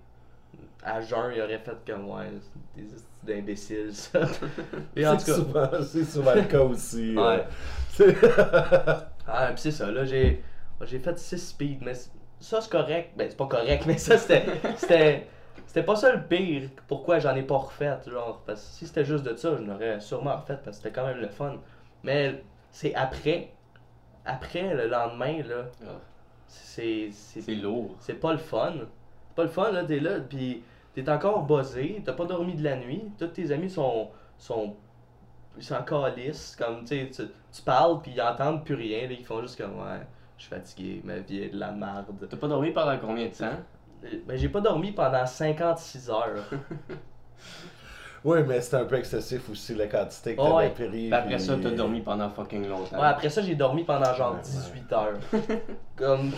[0.85, 2.31] à jeun, il aurait fait comme ouais,
[2.77, 2.87] des
[3.23, 4.21] d'imbéciles ça.
[4.97, 7.17] Et en tout C'est cas, souvent, c'est souvent le cas aussi.
[7.17, 7.37] euh.
[7.39, 7.45] Ouais.
[7.91, 8.17] C'est-
[9.27, 10.43] Ah, pis c'est ça, là, j'ai,
[10.83, 11.95] j'ai fait 6 speed, mais
[12.41, 13.13] ça, c'est correct.
[13.17, 14.45] Ben, c'est pas correct, mais ça, c'était,
[14.77, 15.27] c'était,
[15.67, 16.69] c'était pas ça le pire.
[16.89, 18.43] Pourquoi j'en ai pas refait, genre.
[18.47, 21.07] Parce que si c'était juste de ça, je l'aurais sûrement refait, parce que c'était quand
[21.07, 21.57] même le fun.
[22.03, 23.53] Mais c'est après,
[24.25, 25.93] après, le lendemain, là, Ah,
[26.49, 27.95] c'est, c'est, lourd.
[28.01, 28.73] c'est pas le fun.
[29.29, 30.63] C'est pas le fun, là, t'es là, pis
[30.95, 34.75] t'es encore buzzé, t'as pas dormi de la nuit, tous tes amis sont, sont,
[35.59, 37.23] ils sont encore lisses, comme, tu sais, tu,
[37.53, 40.01] tu parles, puis ils entendent plus rien, là, ils font juste comme, ouais,
[40.39, 42.07] je suis fatigué, ma vie est de la merde.
[42.29, 43.47] T'as pas dormi pendant combien de temps?
[44.05, 46.45] Euh, Ben, j'ai pas dormi pendant 56 heures.
[48.25, 50.71] Oui, mais c'était un peu excessif aussi la quantité que Oh, t'avais ouais.
[50.71, 51.13] pris.
[51.13, 52.97] Après puis- ça, t'as dormi pendant fucking longtemps.
[52.99, 54.43] Ouais, après ça, j'ai dormi pendant genre Ouais, ouais.
[54.43, 55.19] 18 heures.
[55.97, 56.33] Comme,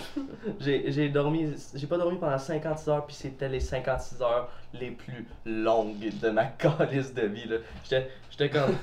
[0.61, 4.91] j'ai j'ai dormi, j'ai pas dormi pendant 56 heures, puis c'était les 56 heures les
[4.91, 7.57] plus longues de ma calice de vie, là.
[7.85, 8.75] J'étais j'étais comme.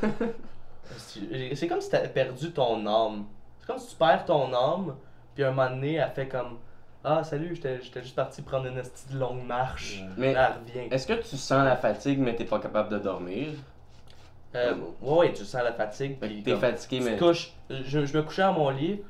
[0.98, 3.26] C'est c'est comme si t'avais perdu ton âme.
[3.66, 4.96] C'est comme si tu perds ton âme,
[5.34, 6.60] puis un moment donné, elle fait comme.
[7.04, 10.04] Ah, salut, j'étais j'étais juste parti prendre une petite longue marche.
[10.18, 10.88] Mais elle revient.
[10.94, 13.50] est-ce que tu sens la fatigue, mais t'es pas capable de dormir?
[14.56, 16.18] Euh, ouais, ouais, tu sens la fatigue.
[16.20, 17.18] Fait puis t'es comme- fatigué, tu mais.
[17.18, 17.52] te couches.
[17.70, 19.02] Je, je me couchais à mon lit,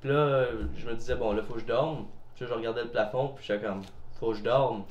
[0.00, 0.46] puis là, euh,
[0.76, 2.06] je me disais, bon, là, faut que je dorme.
[2.34, 3.82] Puis là, je regardais le plafond, puis j'étais comme,
[4.18, 4.84] faut que je dorme.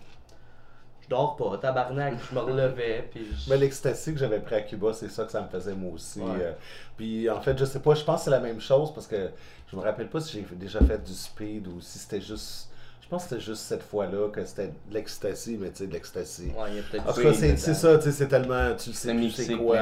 [1.09, 4.61] Je dors pas, tabarnak, je me relevais, puis je- Mais l'ecstasy que j'avais pris à
[4.61, 6.19] Cuba, c'est ça que ça me faisait moi aussi.
[6.19, 6.27] Ouais.
[6.39, 6.51] euh.
[6.97, 9.29] Puis en fait, je sais pas, je pense que c'est la même chose parce que
[9.71, 12.67] je me rappelle pas si j'ai déjà fait du speed ou si c'était juste.
[13.01, 15.93] Je pense que c'était juste cette fois-là que c'était de l'ecstasy, mais tu sais, de
[15.93, 16.51] l'ecstasy.
[16.55, 18.27] Ouais, il y a peut-être En tout du cas, weed c'est ça, tu sais, c'est
[18.27, 18.75] tellement.
[18.75, 19.77] Tu le sais plus c'est quoi.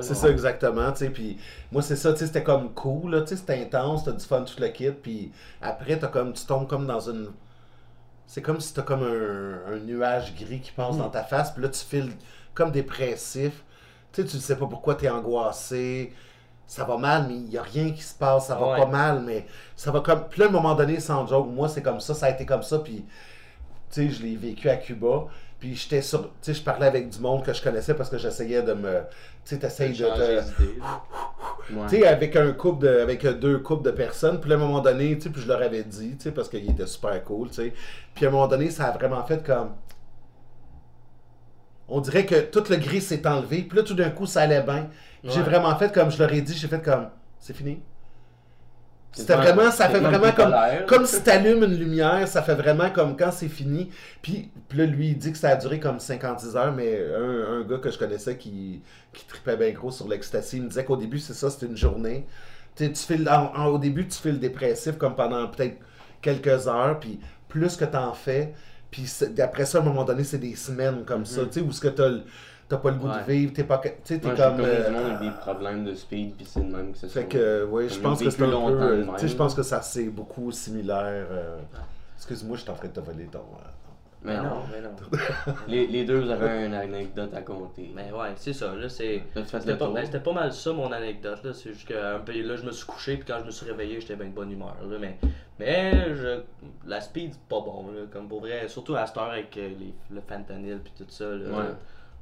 [0.00, 1.36] C'est ça exactement, tu sais, puis
[1.70, 4.24] moi c'est ça, tu sais, c'était comme cool, là, tu sais, c'était intense, t'as du
[4.24, 7.28] fun tout le kit, puis après t'as comme, tu tombes comme dans une,
[8.32, 11.62] c'est comme si t'as comme un, un nuage gris qui passe dans ta face, puis
[11.62, 12.12] là tu files
[12.54, 13.62] comme dépressif,
[14.10, 16.14] tu sais, tu ne sais pas pourquoi t'es angoissé,
[16.66, 18.78] ça va mal, mais il y a rien qui se passe, ça va Ouais.
[18.78, 19.44] pas mal, mais
[19.76, 22.14] ça va comme, puis là à un moment donné, sans joke, moi c'est comme ça,
[22.14, 23.04] ça a été comme ça, puis
[23.90, 25.26] tu sais, je l'ai vécu à Cuba.
[25.62, 26.22] Puis j'étais sur.
[26.22, 28.94] Tu sais, je parlais avec du monde que je connaissais parce que j'essayais de me.
[29.44, 30.04] Tu sais, t'essayes de.
[30.04, 31.86] Ouais.
[31.88, 34.80] Tu sais, avec un couple de, avec deux couples de personnes, puis à un moment
[34.80, 37.48] donné, tu sais, puis je leur avais dit, tu sais, parce qu'il était super cool,
[37.50, 37.72] tu sais.
[38.12, 39.76] Puis à un moment donné, ça a vraiment fait comme.
[41.86, 44.62] On dirait que tout le gris s'est enlevé, puis là, tout d'un coup, ça allait
[44.62, 44.90] bien.
[45.22, 47.08] J'ai vraiment fait comme je leur ai dit, j'ai fait comme.
[47.38, 47.80] C'est fini.
[49.14, 53.16] C'était vraiment, ça fait vraiment comme, comme si t'allumes une lumière, ça fait vraiment comme
[53.16, 53.90] quand c'est fini.
[54.22, 57.58] Puis, puis là, lui, il dit que ça a duré comme 56 heures, mais un,
[57.60, 60.84] un gars que je connaissais qui, qui tripait bien gros sur l'ecstasy, il me disait
[60.84, 62.26] qu'au début, c'est ça, c'était une journée.
[62.74, 65.76] Tu tu files, en- en- au début, tu files dépressif comme pendant peut-être
[66.22, 68.54] quelques heures, puis plus que t'en fais,
[68.90, 69.06] puis
[69.42, 71.80] après ça, à un moment donné, c'est des semaines comme ça, tu sais, où ce
[71.82, 72.10] que t'as
[72.72, 73.18] t'as pas le goût Ouais.
[73.26, 74.56] de vivre, t'es pas, tu sais, t'es j'ai comme...
[74.56, 77.88] connu euh, des problèmes de speed, puis c'est de même que ça fait que, oui,
[77.88, 79.04] je pense que c'est un peu.
[79.14, 81.26] Tu sais, je pense que ça c'est beaucoup similaire.
[81.30, 81.58] euh,
[82.16, 83.40] Excuse-moi, je suis en train de te voler ton.
[83.40, 84.62] euh, Mais non.
[84.72, 84.90] mais non.
[85.68, 87.90] Les, les deux, vous avez une anecdote à compter.
[87.94, 89.22] Mais ouais, c'est ça, là, c'est.
[89.44, 92.20] C'était le pas, ben, c'était pas mal ça mon anecdote là, c'est juste que un
[92.20, 94.32] peu là je me suis couché puis quand je me suis réveillé j'étais bien de
[94.32, 95.18] bonne humeur là, mais
[95.58, 96.40] mais je,
[96.86, 99.92] la speed c'est pas bon là, comme pour vrai surtout à cette heure avec les,
[100.10, 101.64] le fentanyl puis tout ça là, Ouais.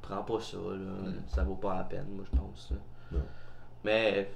[0.01, 3.19] Prends pas ça là, ça vaut pas la peine moi je pense là.
[3.83, 4.31] Mais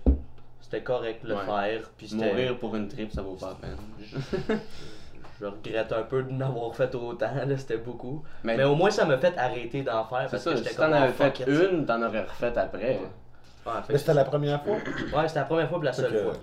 [0.62, 1.46] c'était correct de le Ouais.
[1.46, 4.60] faire puis c'était Mourir pour une trip, ça vaut pas la peine.
[5.40, 8.24] je regrette un peu de n'avoir fait autant là, c'était beaucoup.
[8.44, 10.64] Mais, Mais, au moins ça m'a fait arrêter d'en faire c'est parce ça, que si
[10.64, 11.48] j'étais t'en comme avais oh, fait it.
[11.48, 13.00] une, t'en aurais refait après.
[13.00, 14.76] Ouais, fait Mais que c'était la première fois?
[14.76, 16.34] Ouais, c'était la première fois et la seule fois.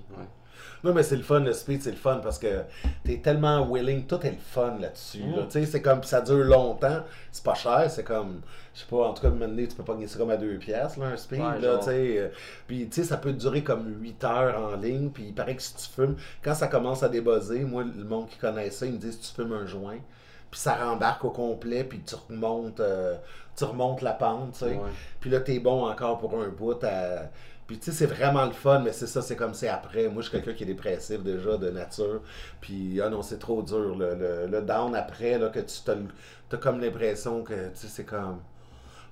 [0.85, 2.63] Non, mais c'est le fun, le speed, c'est le fun parce que
[3.05, 5.21] t'es tellement willing, tout est le fun là-dessus.
[5.21, 5.43] là.
[5.43, 5.47] Mm.
[5.47, 8.41] Tu sais, c'est comme, ça dure longtemps, c'est pas cher, c'est comme,
[8.75, 10.59] je sais pas, en tout cas, maintenant, tu peux pas gagner ça comme à 2
[10.59, 12.15] piastres, là, un speed, Ouais, là, tu sais.
[12.19, 12.29] euh,
[12.67, 15.63] Puis, tu sais, ça peut durer comme 8 heures en ligne, puis il paraît que
[15.63, 18.93] si tu fumes, quand ça commence à débuzzer, moi, le monde qui connaît ça, il
[18.95, 19.99] me dit si tu fumes un joint,
[20.51, 23.15] puis ça rembarque au complet, puis tu remontes, euh,
[23.57, 24.75] tu remontes la pente, tu sais.
[25.21, 27.31] Puis là, t'es bon encore pour un bout à.
[27.73, 30.07] Puis tu sais, c'est vraiment le fun, mais c'est ça, c'est comme c'est après.
[30.09, 32.21] Moi, je suis quelqu'un qui est dépressif déjà de nature.
[32.61, 33.97] Puis, ah non, c'est trop dur.
[33.97, 35.77] Le, le, le down après, là, que tu
[36.51, 38.41] t'as comme l'impression que, tu sais, c'est comme.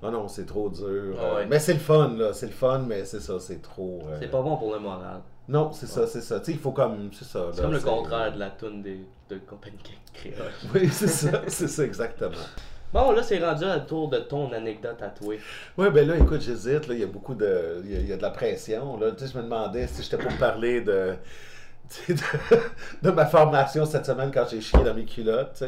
[0.03, 1.17] Ah non, c'est trop dur.
[1.19, 1.43] Ah ouais.
[1.45, 2.35] Euh, mais c'est le fun, là.
[2.35, 4.01] C'est le fun, mais c'est ça, c'est trop.
[4.11, 5.23] euh, C'est pas bon pour le moral.
[5.49, 6.39] Non, c'est ça, c'est ça.
[6.41, 7.09] Tu sais, il faut comme.
[7.15, 7.47] C'est ça.
[7.55, 9.79] C'est comme le contraire de la toune des, de compagnie
[10.13, 10.53] créole.
[10.75, 12.37] Oui, c'est ça, c'est ça, exactement.
[12.93, 15.35] Bon, là, c'est rendu à tour de ton anecdote à toi.
[15.77, 16.87] Ouais, ben là, écoute, j'hésite.
[16.91, 17.83] Il y a beaucoup de.
[17.85, 18.97] Il y a, il y a de la pression.
[18.99, 21.15] Là, tu sais, je me demandais si j'étais pour parler de.
[22.09, 22.15] De,
[23.03, 25.65] de ma formation cette semaine quand j'ai chié dans mes culottes.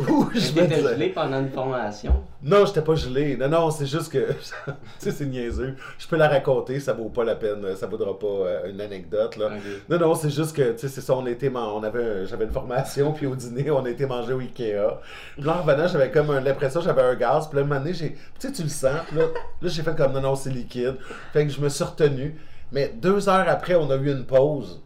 [0.00, 2.24] Ou je me disais- gelé pendant une formation?
[2.42, 3.36] Non, j'étais pas gelé.
[3.36, 4.34] Non, non, c'est juste que.
[4.98, 5.76] c'est niaiseux.
[5.96, 7.64] Je peux la raconter, ça vaut pas la peine.
[7.76, 9.50] Ça vaudra pas euh, une anecdote, là.
[9.88, 12.52] Non, non, c'est juste que, tu sais, c'est ça, on était, on avait, j'avais une
[12.52, 14.98] formation, puis au dîner, on a été manger au Ikea.
[15.34, 18.12] Puis là, en revenant, j'avais comme l'impression que j'avais un gaz, puis là, un j'ai,
[18.12, 19.24] tu sais, tu le sens, puis là,
[19.62, 20.96] là j'ai fait comme, non, non, c'est liquide.
[21.32, 22.36] Fait que je me suis retenu.
[22.72, 24.82] Mais deux heures après, on a eu une pause.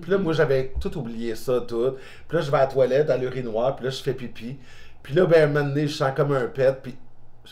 [0.00, 1.96] Puis là, moi, j'avais tout oublié ça, tout.
[2.26, 4.56] Puis là, je vais à la toilette, à l'urinoir, puis là, je fais pipi.
[5.02, 6.94] Puis là, ben, un moment donné, je sens comme un pet, puis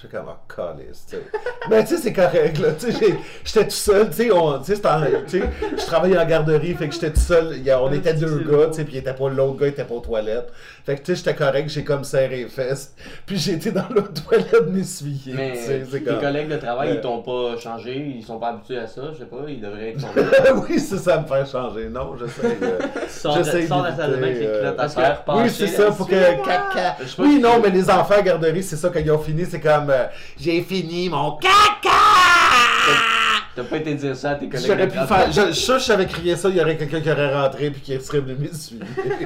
[0.02, 1.22] je fais comme, oh, calice, tu sais.
[1.70, 2.68] Mais tu sais, c'est correct, là.
[2.78, 5.42] Tu sais, j'ai- j'étais tout seul, tu sais,
[5.78, 7.54] je travaillais en garderie, fait que j'étais tout seul.
[7.56, 9.68] Il y a- on était deux gars, tu sais, puis il était pas, l'autre gars
[9.68, 10.52] était pas aux toilettes.
[10.84, 12.94] Fait que, tu sais, j'étais correct, j'ai comme serré les fesses.
[13.24, 15.54] Puis été dans l'autre toilette m'essuyer, Mais
[15.90, 16.20] tes comme...
[16.20, 16.94] collègues de travail, Ouais.
[16.96, 19.90] ils t'ont pas changé, ils sont pas habitués à ça, je sais pas, ils devraient
[19.92, 20.04] être
[20.68, 21.88] oui, c'est ça me faire changer.
[21.88, 22.56] Non, j'essaie.
[22.62, 22.78] euh,
[23.34, 25.90] J'essaie de, la salle de bain avec les culottes euh, à terre, Oui, c'est ça,
[25.90, 26.96] pour que caca.
[27.18, 29.85] Oui, non, mais les enfants à garderie, c'est ça, quand ils ont fini, c'est comme
[29.90, 30.06] euh,
[30.38, 31.90] j'ai fini mon caca!
[33.54, 34.66] T'as pas été dire ça à tes collègues.
[34.66, 35.32] J'aurais pu faire.
[35.32, 37.34] Je, je suis sûr que si j'avais crié ça, il y aurait quelqu'un qui aurait
[37.34, 38.82] rentré puis qui serait venu m'essuyer.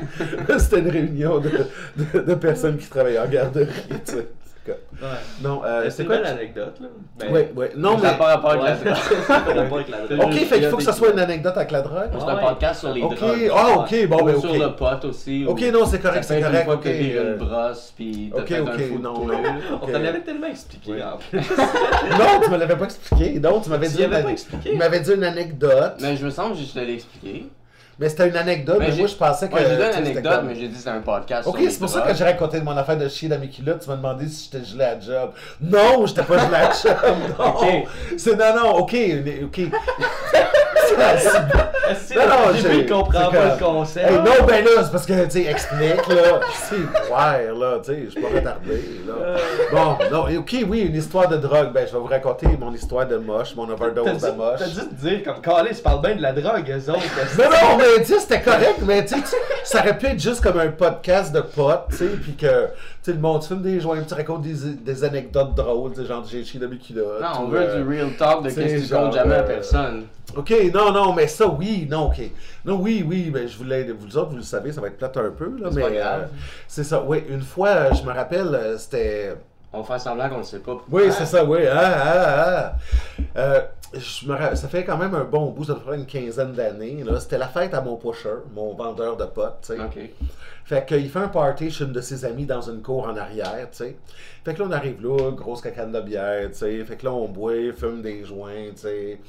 [0.59, 1.51] C'était une réunion de,
[1.96, 3.66] de, de personnes qui travaillaient en garderie,
[4.07, 4.29] tu sais.
[4.68, 4.75] Ouais.
[5.42, 6.16] Non, euh, C'est quoi?
[6.16, 6.87] belle anecdote, là.
[7.18, 7.73] Ben, Ouais, ouais.
[7.77, 8.16] Non, mais.
[8.18, 10.20] pas rapport avec la ça n'a pas rapport avec la drogue.
[10.33, 12.11] Ok, fait qu'il faut que ça soit une anecdote avec la drogue.
[12.18, 13.51] C'est un podcast sur les Ok, drogues.
[13.55, 14.59] ah, ok, bon, ben, sur ok.
[14.59, 15.44] le pot aussi.
[15.49, 16.59] Ok, non, c'est correct, c'est correct.
[16.59, 18.57] Une fois Ok, que euh, une brosse, puis t'as ok, fait
[18.94, 19.14] un non.
[19.83, 21.03] On t'en avait tellement expliqué, Ouais.
[21.03, 21.38] en plus.
[21.38, 23.40] Non, tu me l'avais pas expliqué.
[23.40, 24.70] Non, tu m'avais dit, pas expliqué?
[24.73, 25.94] tu m'avais dit une anecdote.
[26.01, 27.46] Mais je me semble que je te l'ai expliqué.
[28.01, 29.59] Mais c'était une anecdote, Mais moi je pensais que.
[29.59, 31.47] J'ai sais, une anecdote, comme- mais j'ai dit c'était un podcast.
[31.47, 33.81] Ok, c'est pour ça que j'ai raconté mon affaire de chier dans mes culottes.
[33.83, 35.33] Tu m'as demandé si j'étais gelé à job.
[35.61, 36.97] Non, j'étais pas gelé à job.
[37.39, 37.45] Non.
[37.51, 37.67] Ok.
[38.17, 38.97] C'est non, non, ok.
[39.45, 39.61] ok.
[42.17, 44.11] Non, j'ai- comprend c'est pas le concept?
[44.11, 46.41] Hey, non, ben là, c'est parce que, tu sais, explique, là.
[46.69, 49.13] C'est ouais, là, tu sais, je suis pas retardé, là.
[49.21, 49.39] Euh,
[49.73, 51.73] Bon, non, ok, oui, une histoire de drogue.
[51.73, 54.59] Ben, je vais vous raconter mon histoire de moche, mon overdose de moche.
[54.61, 57.39] t'as dû te dire comme Carlis, ils parlent bien de la drogue, eux autres.
[57.39, 60.43] Non, non, mais tu sais, c'était correct, mais tu sais, ça aurait pu être juste
[60.43, 62.69] comme un podcast de potes, tu sais, puis que,
[63.03, 66.45] sais, le monde, tu fumes des joints, tu racontes des, des anecdotes drôles, genre, j'ai
[66.67, 67.21] mes culottes.
[67.21, 69.47] Non, on veut euh, du real talk de qu'est-ce que tu comptes jamais à euh,
[69.47, 70.05] personne.
[70.37, 72.21] Ok, non, non, mais ça, oui, non, ok.
[72.65, 75.17] Non, oui, oui, ben, je voulais, vous autres, vous le savez, ça va être plate
[75.17, 76.27] un peu, là, mais euh,
[76.69, 79.35] c'est ça, oui, une fois, euh, je me rappelle, euh, c'était...
[79.72, 80.78] On faire semblant qu'on ne sait pas.
[80.90, 82.76] Oui, c'est ça, oui, ah, ah, ah.
[83.37, 83.61] Euh,
[83.94, 87.04] je me ra- ça fait quand même un bon bout, ça fait une quinzaine d'années,
[87.20, 89.80] c'était la fête à mon pusher, mon vendeur de potes, tu sais.
[89.80, 89.98] Ok.
[90.64, 93.68] Fait qu'il fait un party chez une de ses amies dans une cour en arrière,
[93.70, 93.96] tu sais.
[94.44, 96.85] Fait que là, on arrive là, grosse cacane de bière, tu sais.
[96.85, 99.20] Fait que là, on boit, fume des joints, tu sais.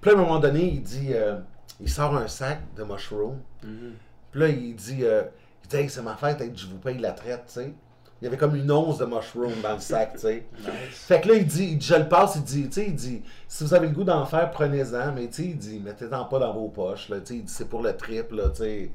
[0.00, 1.36] Puis là, à un moment donné, il dit, euh,
[1.80, 3.38] il sort un sac de mushroom.
[3.62, 3.92] Mhm.
[4.32, 5.22] Puis là, il dit, euh,
[5.64, 7.74] il dit, hey, c'est ma fête, je vous paye la traite, tu sais.
[8.20, 10.44] Il y avait comme une once de mushroom dans le sac, tu sais.
[10.58, 10.70] Nice.
[10.92, 13.64] Fait que là, il dit, je le passe, il dit, tu sais, il dit, si
[13.64, 16.52] vous avez le goût d'en faire, prenez-en, mais tu sais, il dit, mettez-en pas dans
[16.52, 18.90] vos poches, là, tu sais, il dit, c'est pour le trip, là, tu sais.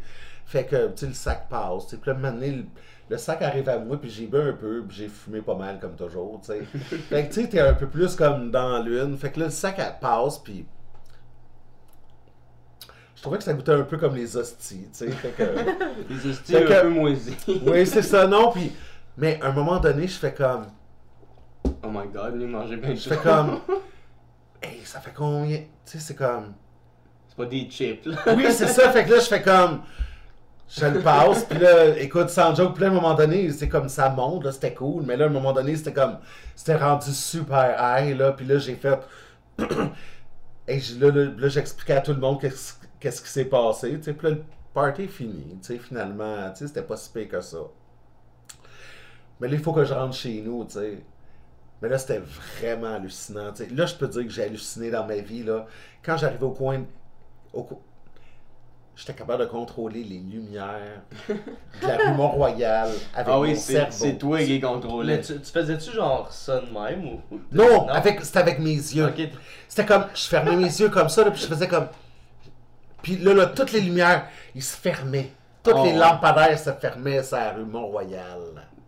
[0.46, 2.64] Fait que, tu sais, le sac passe, tu sais, puis là, donné, le,
[3.10, 5.80] le sac arrive à moi, puis j'ai bu un peu, puis j'ai fumé pas mal,
[5.80, 6.62] comme toujours, tu sais.
[7.10, 9.52] fait que, tu sais, t'es un peu plus comme dans l'une, fait que là, le
[9.52, 10.68] sac, elle passe, puis...
[13.16, 15.44] Je trouvais que ça goûtait un peu comme les hosties, tu sais, fait que...
[16.14, 17.34] Les hosties Fait un que- peu moisis.
[17.66, 18.72] oui, c'est ça, non, puis...
[19.18, 20.68] Mais à un moment donné, je fais comme...
[21.84, 23.60] Oh my god, lui manger plein de Je fais comme.
[24.62, 25.58] Hey, ça fait combien?
[25.58, 26.54] Tu sais, c'est comme.
[27.28, 28.18] C'est pas des chips, là.
[28.36, 28.90] Oui, c'est ça.
[28.90, 29.82] Fait que là, je fais comme.
[30.68, 33.70] Je le passe, puis là, écoute, sans joke, puis là, à un moment donné, c'est
[33.70, 36.18] comme ça monte, là, c'était cool, mais là, à un moment donné, c'était comme.
[36.56, 39.00] C'était rendu super high, là, puis là, j'ai fait.
[40.68, 44.04] Et là, là, là, j'expliquais à tout le monde qu'est-ce qu'est-ce qui s'est passé, tu
[44.04, 47.12] sais, puis là, le party est fini, tu sais, finalement, tu sais, c'était pas si
[47.12, 47.60] pire que ça.
[49.40, 51.04] Mais là, il faut que je rentre chez nous, tu sais.
[51.82, 52.22] Mais là, c'était
[52.60, 53.52] vraiment hallucinant.
[53.52, 53.70] tu sais.
[53.70, 55.44] Là, je peux dire que j'ai halluciné dans ma vie.
[55.44, 55.66] Là.
[56.04, 56.84] Quand j'arrivais au coin,
[57.54, 57.82] au co-
[58.96, 61.36] j'étais capable de contrôler les lumières de
[61.88, 63.92] la rue Mont-Royal avec Ah oui, mon c'est cerveau.
[63.92, 65.20] c'est toi qui Mais contrôlait.
[65.22, 67.20] tu, tu faisais-tu genre ça de même ou.
[67.52, 69.14] Non, avec, c'était avec mes yeux.
[69.68, 71.88] C'était comme, je fermais mes yeux comme ça, là, puis je faisais comme...
[73.04, 75.30] Puis là, là, toutes les lumières, ils se fermaient.
[75.62, 78.40] Toutes Oh, les lampadaires se fermaient sur la rue Mont-Royal.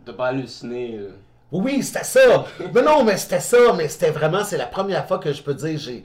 [0.07, 1.07] T'as pas halluciné, là.
[1.51, 2.45] Oui, c'était ça.
[2.73, 3.57] Mais non, mais c'était ça.
[3.77, 6.03] Mais c'était vraiment, c'est la première fois que je peux dire, j'ai,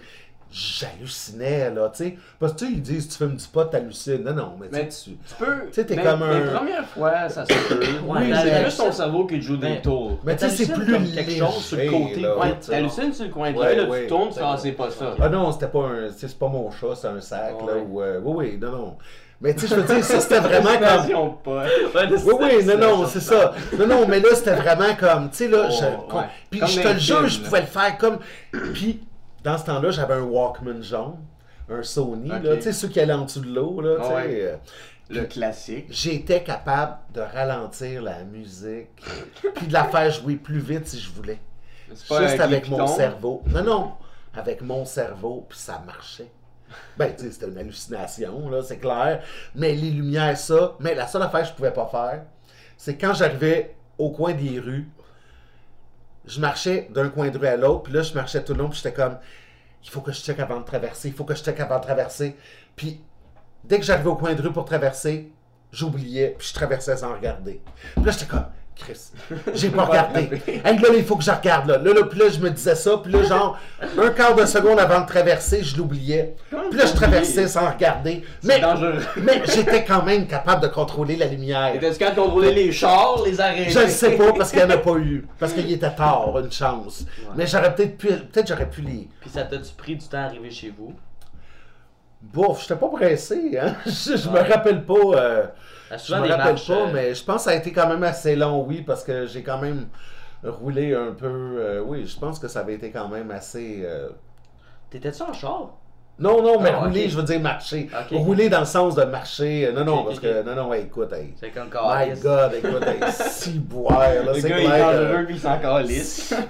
[0.53, 2.17] j'hallucinais, là, tu sais.
[2.38, 4.23] Parce que, tu sais, ils disent, tu fumes du pot, t'hallucines.
[4.23, 5.67] Non, non, mais, Mais tu sais, tu- Tu peux.
[5.67, 7.81] Tu sais, t'es mais- comme un- première fois, ça se peut.
[8.07, 10.19] Ouais, mais c'est plus ton cerveau qui te joue des tours.
[10.25, 12.38] Mais tu sais, c'est plus comme quelque chose sur le côté, là.
[12.38, 14.03] ouais, t'hallucines sur le coin de Ouais, l'œil, là, ouais.
[14.03, 15.15] tu tournes, ah, c'est pas ça.
[15.21, 16.07] Ah non, c'était pas un.
[16.09, 17.73] tu sais, C'est pas mon chat, c'est un sac, là.
[17.88, 18.97] Ou, euh, oui, oui, non, non.
[19.42, 21.07] Mais tu sais, je veux dire, ça, c'était vraiment comme.
[22.24, 23.52] Oui, oui, non, non, c'est ça.
[23.78, 26.22] Non, non, mais là, c'était vraiment comme, tu sais, là, Oh, je, ouais.
[26.50, 28.18] puis Comme je te le jure, je pouvais le faire comme,
[28.72, 29.02] puis
[29.42, 31.16] dans ce temps-là, j'avais un Walkman jaune,
[31.68, 34.14] un Sony, là, tu sais, ceux qui allaient en dessous de l'eau, là, tu sais.
[34.14, 34.26] Ouais.
[34.42, 34.57] euh,
[35.11, 35.87] Le classique.
[35.90, 38.88] J'étais capable de ralentir la musique,
[39.57, 41.38] puis de la faire jouer plus vite si je voulais.
[41.90, 43.42] Juste avec mon cerveau.
[43.48, 43.92] Non, non,
[44.35, 46.31] avec mon cerveau, puis ça marchait.
[46.97, 49.23] Ben, tu sais, c'était une hallucination, là, c'est clair.
[49.55, 50.77] Mais les lumières, ça.
[50.81, 52.25] Mais la seule affaire que je pouvais pas faire,
[52.77, 54.89] c'est quand j'arrivais au coin des rues,
[56.25, 58.69] je marchais d'un coin de rue à l'autre, puis là, je marchais tout le long,
[58.69, 59.19] puis j'étais comme,
[59.85, 61.83] il faut que je check avant de traverser, il faut que je check avant de
[61.83, 62.37] traverser.
[62.77, 63.01] Puis,
[63.65, 65.33] dès que j'arrivais au coin de rue pour traverser,
[65.73, 67.61] j'oubliais, puis je traversais sans regarder.
[67.95, 69.13] Puis là, j'étais comme, Chris,
[69.55, 70.31] j'ai pas regardé.
[70.65, 71.79] Hey, là, il faut que je regarde, là.
[71.79, 73.59] Là, là, puis là, je me disais ça, puis là, genre,
[73.99, 76.35] un quart de seconde avant de traverser, je l'oubliais.
[76.49, 78.23] Puis là, je traversais sans regarder.
[78.43, 79.01] Mais, dangereux.
[79.19, 81.75] mais j'étais quand même capable de contrôler la lumière.
[81.75, 83.71] Étais-tu capable de contrôler les chars, les arrêter?
[83.71, 85.27] Je le sais pas parce qu'il n'y en a pas eu.
[85.39, 87.05] Parce qu'il était tard, une chance.
[87.37, 88.09] Mais j'aurais peut-être pu.
[88.09, 89.09] Peut-être j'aurais pu les.
[89.21, 90.95] Puis ça t'a-tu pris du temps à arriver chez vous?
[92.23, 93.75] Bouf, j'étais pas pressé, hein?
[93.87, 94.95] Je, je me rappelle pas.
[94.95, 95.47] euh,
[95.96, 97.88] je souvent, me rappelle marches, pas, euh, mais je pense que ça a été quand
[97.88, 99.88] même assez long, oui, parce que j'ai quand même
[100.44, 101.26] roulé un peu.
[101.26, 103.83] euh, oui, je pense que ça avait été quand même assez.
[103.85, 104.09] euh,
[104.90, 105.70] T'étais-tu en char?
[106.18, 107.88] Non, non, mais Ah, rouler, je veux dire marcher.
[107.92, 108.18] Ok.
[108.18, 109.66] Rouler dans le sens de marcher.
[109.68, 110.42] euh, Non, non, parce que.
[110.42, 111.33] Non, non, ouais, écoute, hey.
[111.40, 112.12] C'est comme My.
[112.20, 114.92] God, écoute, hey, si boire, là, Le c'est gars, il est clair.
[114.92, 116.35] dangereux, puis il s'en calisse.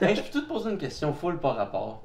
[0.00, 2.02] Hey, je peux te poser une question full par rapport.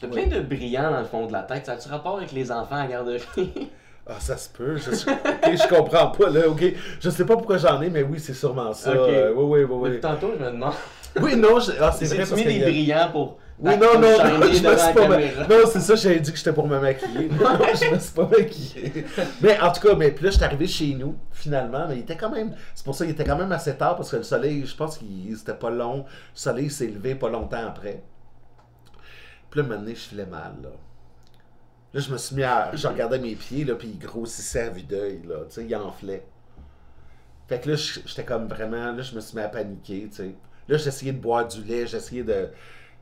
[0.00, 0.12] T'as Oui.
[0.26, 1.66] plein de brillants dans le fond de la tête.
[1.66, 3.22] Ça a-tu rapport avec les enfants à garderie?
[4.06, 4.76] Ah, ça se peut.
[4.76, 6.46] Je, je- comprends pas, là.
[6.48, 6.62] Ok,
[7.00, 8.90] je sais pas pourquoi j'en ai, mais oui, c'est sûrement ça.
[8.90, 10.00] Euh, oui, oui, oui, oui.
[10.00, 10.74] tantôt, je me demande.
[11.20, 14.00] Oui, non, je- ah, c'est vrai tu mis des a- brillants pour Oui, non, non,
[14.40, 15.18] non, je me suis pas ma-.
[15.48, 17.28] Non, c'est ça, j'avais dit que j'étais pour me maquiller.
[17.40, 19.04] Non, je me suis pas maquillé.
[19.40, 22.00] Mais en tout cas, mais puis là, je suis arrivé chez nous, finalement, mais il
[22.00, 22.54] était quand même.
[22.74, 24.98] C'est pour ça qu'il était quand même assez tard, parce que le soleil, je pense
[24.98, 25.98] qu'il c'était pas long.
[25.98, 28.02] Le soleil s'est levé pas longtemps après.
[29.50, 30.68] Puis là, maintenant, je filais mal, là.
[31.94, 32.74] Là, je me suis mis à.
[32.74, 35.44] Je regardais mes pieds, là, puis ils grossissaient à vue d'œil, là.
[35.48, 36.26] Tu sais, ils enflaient.
[37.46, 38.92] Fait que là, j'étais comme vraiment.
[38.92, 40.34] Là, je me suis mis à paniquer, tu sais.
[40.68, 42.48] Là, j'essayais de boire du lait, j'essayais de.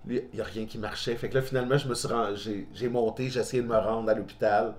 [0.07, 1.14] Il n'y a rien qui marchait.
[1.16, 4.14] Fait que là, finalement, je me suis j'ai, monté, j'ai essayé de me rendre à
[4.14, 4.74] l'hôpital.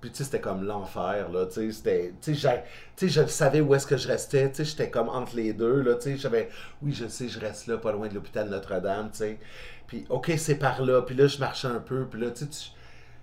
[0.00, 1.46] Puis, tu sais, c'était comme l'enfer, là.
[1.46, 2.34] Tu sais,
[3.08, 4.50] je savais où est-ce que je restais.
[4.50, 5.94] Tu sais, j'étais comme entre les deux, là.
[5.94, 6.50] Tu sais, j'avais.
[6.82, 9.38] Oui, je sais, je reste là, pas loin de l'hôpital Notre-Dame, tu sais.
[9.86, 11.00] Puis, OK, c'est par là.
[11.00, 12.04] Puis là, je marchais un peu.
[12.04, 12.72] Puis là, tu sais,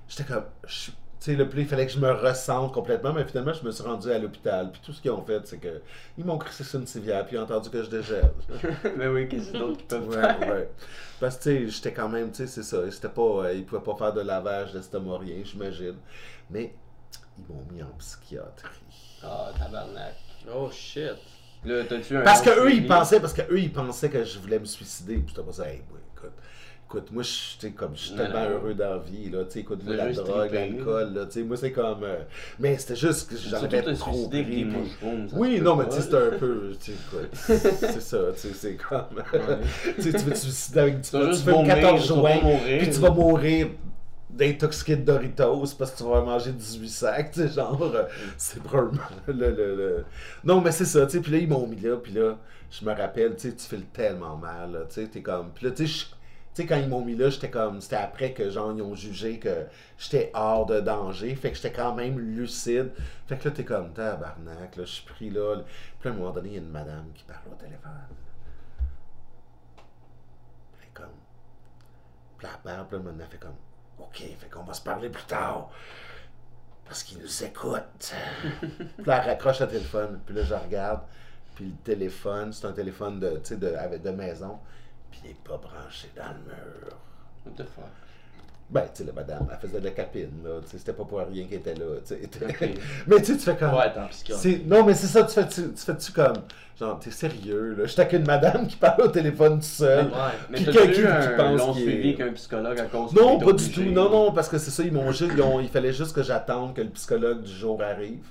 [0.08, 0.46] j'étais comme.
[0.68, 3.64] je- tu sais, là, puis il fallait que je me ressente complètement, mais finalement, je
[3.66, 4.70] me suis rendu à l'hôpital.
[4.72, 5.82] Puis tout ce qu'ils ont fait, c'est que
[6.20, 8.32] ils m'ont crissé sur une civière, puis ils ont entendu que je dégèle.
[8.98, 10.40] Mais oui, qu'est-ce que d'autres qui peuvent Ouais, faire?
[10.42, 10.70] ouais.
[11.20, 12.92] Parce que, tu sais, j'étais quand même, tu sais, c'est ça.
[12.92, 15.96] C'était pas, euh, ils pouvaient pas faire de lavage d'estomac, rien, j'imagine.
[16.52, 16.76] Mais
[17.40, 18.70] ils m'ont mis en psychiatrie.
[19.24, 20.16] Ah, tabarnak.
[20.54, 21.14] Oh shit.
[21.64, 22.22] Là, t'as-tu un.
[22.22, 25.16] Parce que eux, ils pensaient, parce que eux, ils pensaient que je voulais me suicider.
[25.16, 25.98] Puis j'étais pas ça, hey, moi,
[26.88, 27.12] écoute.
[27.12, 28.50] Moi, je tu sais, comme, je suis tellement non.
[28.52, 31.44] heureux dans la vie, là, tu sais, écoute, moi, la drogue, l'alcool, là, tu sais,
[31.44, 32.18] moi, c'est comme, euh,
[32.60, 34.12] mais c'était juste que j'en avais trop
[34.44, 34.90] pris, puis-
[35.34, 38.54] Oui, non, mais tu sais, c'est un peu, tu sais, écoute, c'est ça, tu sais,
[38.54, 39.24] c'est comme,
[39.96, 42.16] tu sais, tu veux te suicider avec du Tu tu fais vomir, 14 tu vas
[42.16, 42.40] joints,
[42.80, 43.68] puis tu vas mourir
[44.30, 48.04] d'intoxiqué de Doritos parce que tu vas manger 18 sacs, tu sais, genre, euh,
[48.38, 50.06] c'est probablement le, le, le-
[50.44, 52.38] Non, mais c'est ça, tu sais, puis là, ils m'ont mis là, puis là,
[52.70, 55.66] je me rappelle, tu sais, tu files tellement mal, là, tu sais, t'es comme, puis
[55.68, 56.06] là, tu sais, je-
[56.56, 58.96] tu sais, quand ils m'ont mis là, j'étais comme, c'était après que, genre, ils ont
[58.96, 59.66] jugé que
[59.98, 62.92] j'étais hors de danger, fait que j'étais quand même lucide,
[63.28, 65.58] fait que là, t'es comme, tabarnak, là, je suis pris là,
[66.00, 67.92] puis à un moment donné, il y a une madame qui parle au téléphone.
[70.80, 71.08] Fait comme,
[72.38, 73.58] puis elle parle, puis elle fait comme,
[74.00, 75.70] OK, fait qu'on va se parler plus tard.
[76.86, 78.14] Parce qu'ils nous écoutent.
[78.62, 80.22] puis là, elle raccroche le téléphone.
[80.26, 81.02] Puis là, je regarde.
[81.56, 84.60] Puis le téléphone, c'est un téléphone de, de, de maison.
[85.22, 86.98] Puis il n'est pas branché dans le mur.
[87.46, 87.86] What the fuck?
[88.68, 90.60] Ben, tu sais, la madame, elle faisait de la capine, là.
[90.64, 92.20] Tu sais, c'était pas pour rien qu'elle était là, tu sais.
[93.08, 93.76] Mais tu sais, tu fais comme...
[93.76, 93.92] Ouais,
[94.66, 96.38] Non, mais c'est ça, tu fais-tu tu fais-tu comme.
[96.80, 97.86] Genre, t'es sérieux, là?
[97.86, 100.06] J'étais qu'une madame qui parle au téléphone tout seul.
[100.08, 100.12] Ouais.
[100.50, 103.38] Mais Puis t'as-tu quelqu'un qui un pense long suivi avec un psychologue à cause Non,
[103.40, 103.82] pas du tout.
[103.84, 105.32] Non, non, parce que c'est ça, ils m'ont juste.
[105.36, 108.26] ils ont- il fallait juste que j'attende que le psychologue du jour arrive.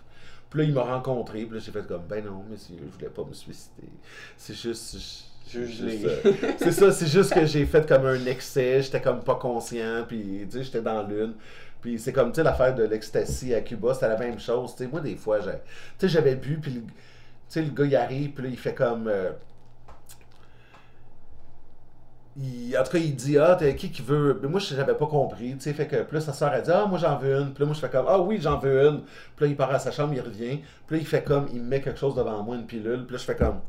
[0.51, 1.44] Puis là, il m'a rencontré.
[1.44, 3.88] Puis là, j'ai fait comme, ben non, monsieur, je voulais pas me suicider.
[4.37, 4.97] C'est juste.
[4.99, 5.34] je-
[6.59, 8.83] c'est ça, c'est juste que j'ai fait comme un excès.
[8.83, 10.05] J'étais comme pas conscient.
[10.09, 11.35] Puis, tu sais, j'étais dans l'une.
[11.81, 14.75] Puis c'est comme, tu sais, l'affaire de l'ecstasy à Cuba, c'était la même chose.
[14.77, 15.59] Tu sais, moi, des fois, j'ai- tu
[15.99, 16.59] sais, j'avais bu.
[16.61, 16.87] Puis, le- tu
[17.49, 18.31] sais, le gars, il arrive.
[18.31, 19.07] Puis là, il fait comme.
[19.09, 19.31] euh,
[22.37, 24.38] il- en tout cas, il dit Ah, t'es qui qui veut.
[24.43, 25.53] Mais moi, je n'avais pas compris.
[25.55, 27.53] Tu sais, fait que plus sa soeur, elle dit Ah, moi, j'en veux une.
[27.53, 29.03] Puis là, moi, je fais comme Ah, oui, j'en veux une.
[29.37, 30.61] Puis là, il part à sa chambre, il revient.
[30.87, 33.05] Puis là, il fait comme Il me met quelque chose devant moi, une pilule.
[33.07, 33.61] Puis là, je fais comme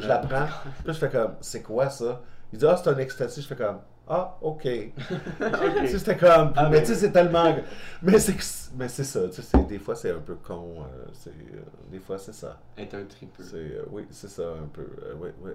[0.00, 0.46] Je la prends.
[0.84, 2.22] Puis je fais comme C'est quoi ça?
[2.52, 3.42] Il dit Ah, c'est un ecstasy.
[3.42, 4.62] Je fais comme Ah, ok.
[4.64, 6.52] Tu sais, C'était comme.
[6.56, 7.54] Ah, mais mais- tu sais, c'est tellement.
[8.02, 8.42] Mais c'est que-
[8.76, 9.20] mais c'est ça.
[9.28, 10.78] Tu sais, des fois, c'est un peu con.
[10.80, 12.58] euh, c'est, euh, des fois, c'est ça.
[12.76, 13.42] Être un tripeux.
[13.44, 14.82] C'est, euh, oui, c'est ça, un peu.
[14.82, 15.52] euh, oui, oui.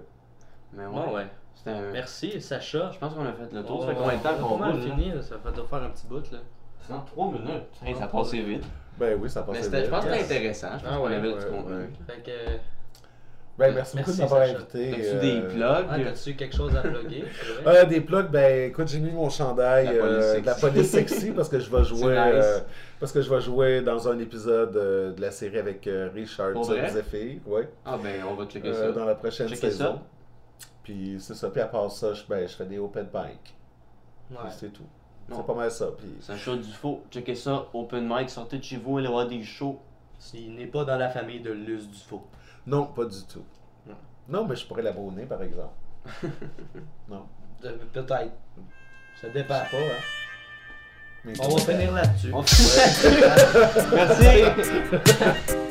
[0.72, 1.12] Mais ouais.
[1.14, 1.26] Ouais.
[1.54, 1.92] C'était un.
[1.92, 2.90] Merci, Sacha.
[2.92, 3.80] Je pense qu'on a fait le tour.
[3.80, 4.82] On- Ça fait combien de temps on a qu'on là?
[4.82, 5.22] fini, là.
[5.22, 6.38] ça fait doit faire un petit bout là.
[6.80, 7.64] C'est dans 3 minutes.
[7.84, 8.64] Hey, ça passe vite.
[8.98, 10.68] Ben oui, ça passe Mais c'était- je pense que c'était intéressant.
[10.78, 11.76] Je pense Ah qu'on ouais, avait ouais, du contenu.
[11.76, 11.90] ouais.
[12.06, 12.30] Fait que.
[13.58, 14.92] Ben, merci, beaucoup de m'avoir invité.
[14.92, 15.86] As-tu euh, des plugs?
[15.88, 17.24] Ah, t'as-tu quelque chose à plugger?
[17.32, 17.66] c'est?
[17.66, 21.30] Euh, des plugs, ben écoute, j'ai mis mon chandail La euh, de la police sexy
[21.30, 22.44] parce que je vais jouer C'est nice.
[22.44, 22.60] euh,
[23.00, 26.62] parce que je vais jouer dans un épisode euh, de la série avec euh, Richard?
[26.64, 28.98] Zephyr, ouais, Ah ben, on va checker euh, ça.
[29.00, 29.84] dans la prochaine Checker saison.
[29.84, 30.02] ça.
[30.82, 33.54] Puis c'est ça, puis à part ça, je, ben, je fais des open mic.
[34.30, 34.36] Ouais.
[34.42, 34.82] Puis C'est tout.
[35.30, 35.86] C'est pas mal ça.
[35.96, 39.80] Puis Sacha Dufault, checkez ça, open mic, sortez de chez vous, allez voir des shows.
[40.18, 42.22] S'il n'est pas dans la famille de Luce du Faux.
[42.66, 43.44] Non, pas du tout.
[43.86, 43.94] Non.
[44.28, 45.74] Non, mais je pourrais l'abonner par exemple.
[47.08, 47.26] non.
[47.64, 48.32] Euh, Peut-être.
[49.20, 50.00] Ça dépend pas, hein.
[51.24, 52.30] Mais On va finir là-dessus.
[52.32, 52.42] On-
[53.94, 55.56] Merci!